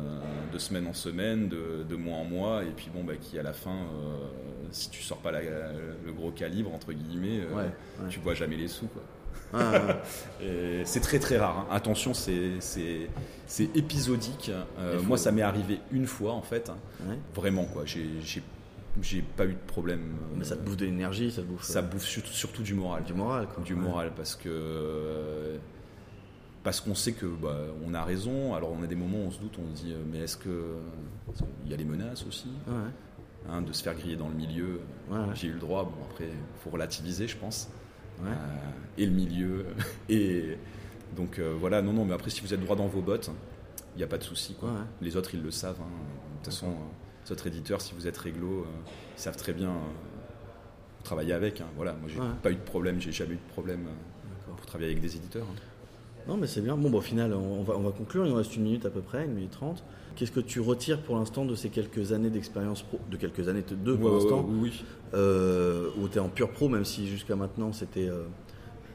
[0.52, 3.42] de semaine en semaine, de, de mois en mois, et puis bon, bah, qui à
[3.42, 4.26] la fin, euh,
[4.70, 7.68] si tu sors pas la- le gros calibre entre guillemets, euh,
[8.08, 8.86] tu vois jamais les sous.
[8.88, 9.02] Quoi.
[9.52, 9.96] Ah,
[10.84, 11.58] C'est très très rare.
[11.70, 11.74] hein.
[11.74, 12.58] Attention, c'est
[13.74, 14.50] épisodique.
[14.78, 16.70] Euh, faut- Moi, ça m'est arrivé une fois en fait.
[17.08, 17.16] Ouais.
[17.34, 17.82] Vraiment quoi.
[17.84, 18.42] J'ai
[19.02, 20.00] j'ai pas eu de problème.
[20.36, 22.74] Mais ça te bouffe de l'énergie, ça te bouffe Ça euh, bouffe surtout, surtout du
[22.74, 23.04] moral.
[23.04, 23.46] du moral.
[23.48, 23.62] Quoi.
[23.64, 23.80] Du Ouais.
[23.80, 25.58] moral parce que
[26.62, 28.54] parce qu'on sait que bah, on a raison.
[28.54, 30.36] Alors on a des moments où on se doute, on se dit euh, mais est-ce
[30.36, 30.74] que
[31.62, 32.74] qu'il y a les menaces aussi Ouais,
[33.50, 34.80] hein, de se faire griller dans le milieu.
[35.10, 35.18] ouais.
[35.34, 35.84] J'ai eu le droit.
[35.84, 36.28] Bon après,
[36.62, 37.68] faut relativiser, je pense.
[38.22, 38.34] Euh,
[38.98, 39.64] et le milieu
[40.10, 40.58] et
[41.16, 41.80] donc euh, voilà.
[41.80, 43.30] Non non, mais après si vous êtes droit dans vos bottes,
[43.94, 44.54] il n'y a pas de souci.
[44.54, 44.70] quoi.
[45.00, 45.80] Les autres ils le savent.
[45.80, 45.84] hein.
[45.88, 46.72] De toute façon, euh,
[47.26, 48.64] les autres éditeurs, si vous êtes réglo, euh,
[49.16, 49.68] ils savent très bien.
[49.70, 49.72] euh,
[51.04, 51.60] travailler avec.
[51.62, 51.66] hein.
[51.76, 52.26] Voilà, moi j'ai Ouais.
[52.42, 55.46] pas eu de problème, j'ai jamais eu de problème euh, pour travailler avec des éditeurs.
[55.50, 55.54] hein.
[56.28, 56.76] Non, mais c'est bien.
[56.76, 58.26] Bon, bah, au final, on va, on va conclure.
[58.26, 59.82] Il nous reste une minute à peu près, une minute trente.
[60.14, 63.62] Qu'est-ce que tu retires pour l'instant de ces quelques années d'expérience pro De quelques années,
[63.62, 64.84] de deux pour Ouais, l'instant, ouais, oui, oui.
[65.14, 68.24] euh, où tu es en pur pro, même si jusqu'à maintenant c'était euh,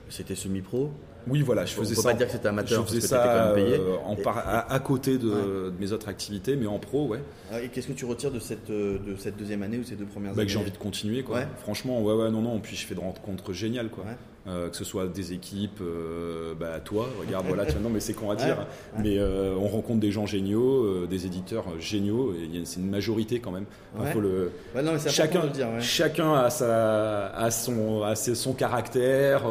[0.08, 0.92] c'était semi-pro?
[1.28, 2.10] Oui, voilà, je On faisais peut ça.
[2.10, 3.78] pas dire que c'était amateur, Je faisais parce que ça quand même payé.
[3.80, 5.36] euh, en Et- par- à, à côté de, Ouais.
[5.42, 7.20] de mes autres activités, mais en pro, ouais.
[7.52, 9.96] Ah, Et qu'est-ce que tu retires de cette, euh, de cette deuxième année ou ces
[9.96, 11.38] deux premières Bah, années que j'ai envie de continuer, quoi.
[11.38, 11.48] Ouais.
[11.58, 12.60] Franchement, ouais, ouais, non, non.
[12.60, 14.04] Puis je fais de rencontres géniales, quoi.
[14.04, 14.12] Ouais.
[14.48, 18.30] euh, que ce soit des équipes, euh, bah, toi, regarde, voilà, non mais c'est con
[18.30, 18.68] à dire,
[19.00, 23.50] mais euh, on rencontre des gens géniaux, des éditeurs géniaux, et c'est une majorité quand
[23.50, 23.66] même.
[24.14, 24.52] faut le...
[24.76, 29.42] non, chacun, dire, chacun a, sa, a, son, a son caractère,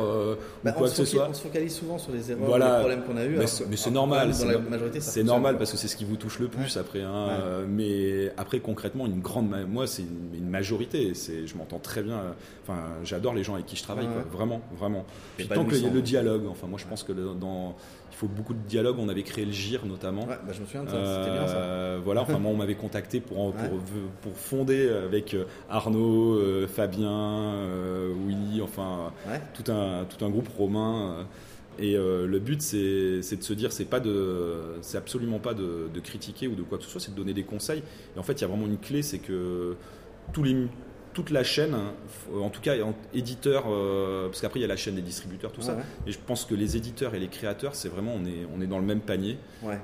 [0.62, 1.26] bah, ou quoi que ce soit.
[1.28, 3.36] On se souvent sur les erreurs, les problèmes qu'on a eu.
[3.68, 4.32] Mais c'est normal,
[5.00, 7.02] c'est normal parce que c'est ce qui vous touche le plus après.
[7.02, 11.12] Hein, mais après, concrètement, une grande, moi, c'est une, majorité.
[11.14, 12.20] Je m'entends très bien.
[12.62, 15.04] Enfin, j'adore les gens avec qui je travaille, vraiment, vraiment vraiment.
[15.36, 17.74] Puis tant qu'il y a le dialogue, enfin moi je pense que dans,
[18.10, 18.96] il faut beaucoup de dialogue.
[18.98, 20.22] On avait créé le GIR notamment.
[20.22, 21.56] Ouais, bah, je me souviens de ça, c'était bien ça.
[21.56, 23.78] Euh, voilà, enfin moi on m'avait contacté pour, pour,
[24.22, 27.54] pour, fonder avec euh, Arnaud, euh, Fabien,
[28.26, 29.12] Willy, enfin
[29.54, 31.26] tout, un, tout un groupe romain.
[31.78, 36.00] Et le but, c'est de se dire, c'est pas de, c'est absolument pas de, de,
[36.00, 37.82] critiquer ou de quoi que ce soit, c'est de donner des conseils.
[38.16, 39.76] Et en fait, il y a vraiment une clé, c'est que
[40.32, 40.68] tous les,
[41.14, 41.74] toute la chaîne,
[42.34, 42.74] en tout cas
[43.14, 45.78] éditeur, euh, parce qu'après il y a la chaîne des distributeurs, tout ça.
[46.06, 48.66] Et je pense que les éditeurs et les créateurs, c'est vraiment on est on est
[48.66, 49.38] dans le même panier.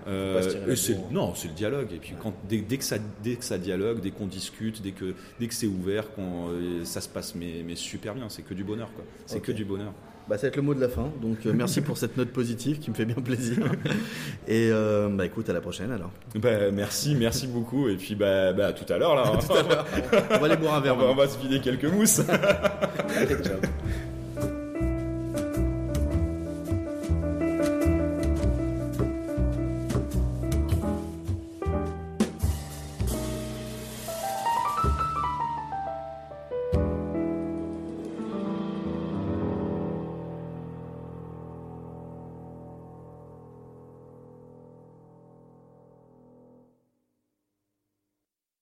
[0.09, 0.77] Euh,
[1.11, 1.93] non, c'est le dialogue.
[1.93, 5.15] Et puis quand dès, que ça dès que ça dialogue, dès qu'on discute, dès que
[5.39, 6.05] dès que c'est ouvert,
[6.85, 8.29] ça se passe mais, mais super bien.
[8.29, 9.05] C'est que du bonheur quoi.
[9.27, 9.93] C'est que du bonheur.
[10.31, 11.11] Bah, ça va être le mot de la fin.
[11.21, 13.57] Donc euh, merci pour cette note positive qui me fait bien plaisir.
[14.47, 16.13] Et euh, bah écoute, à la prochaine alors.
[16.37, 17.89] Bah, merci, merci beaucoup.
[17.89, 19.25] Et puis bah, bah à tout à l'heure là.
[20.31, 20.95] on va aller boire un verre.
[20.95, 22.21] On va, on va se vider quelques mousses.
[23.17, 23.57] Allez, ciao.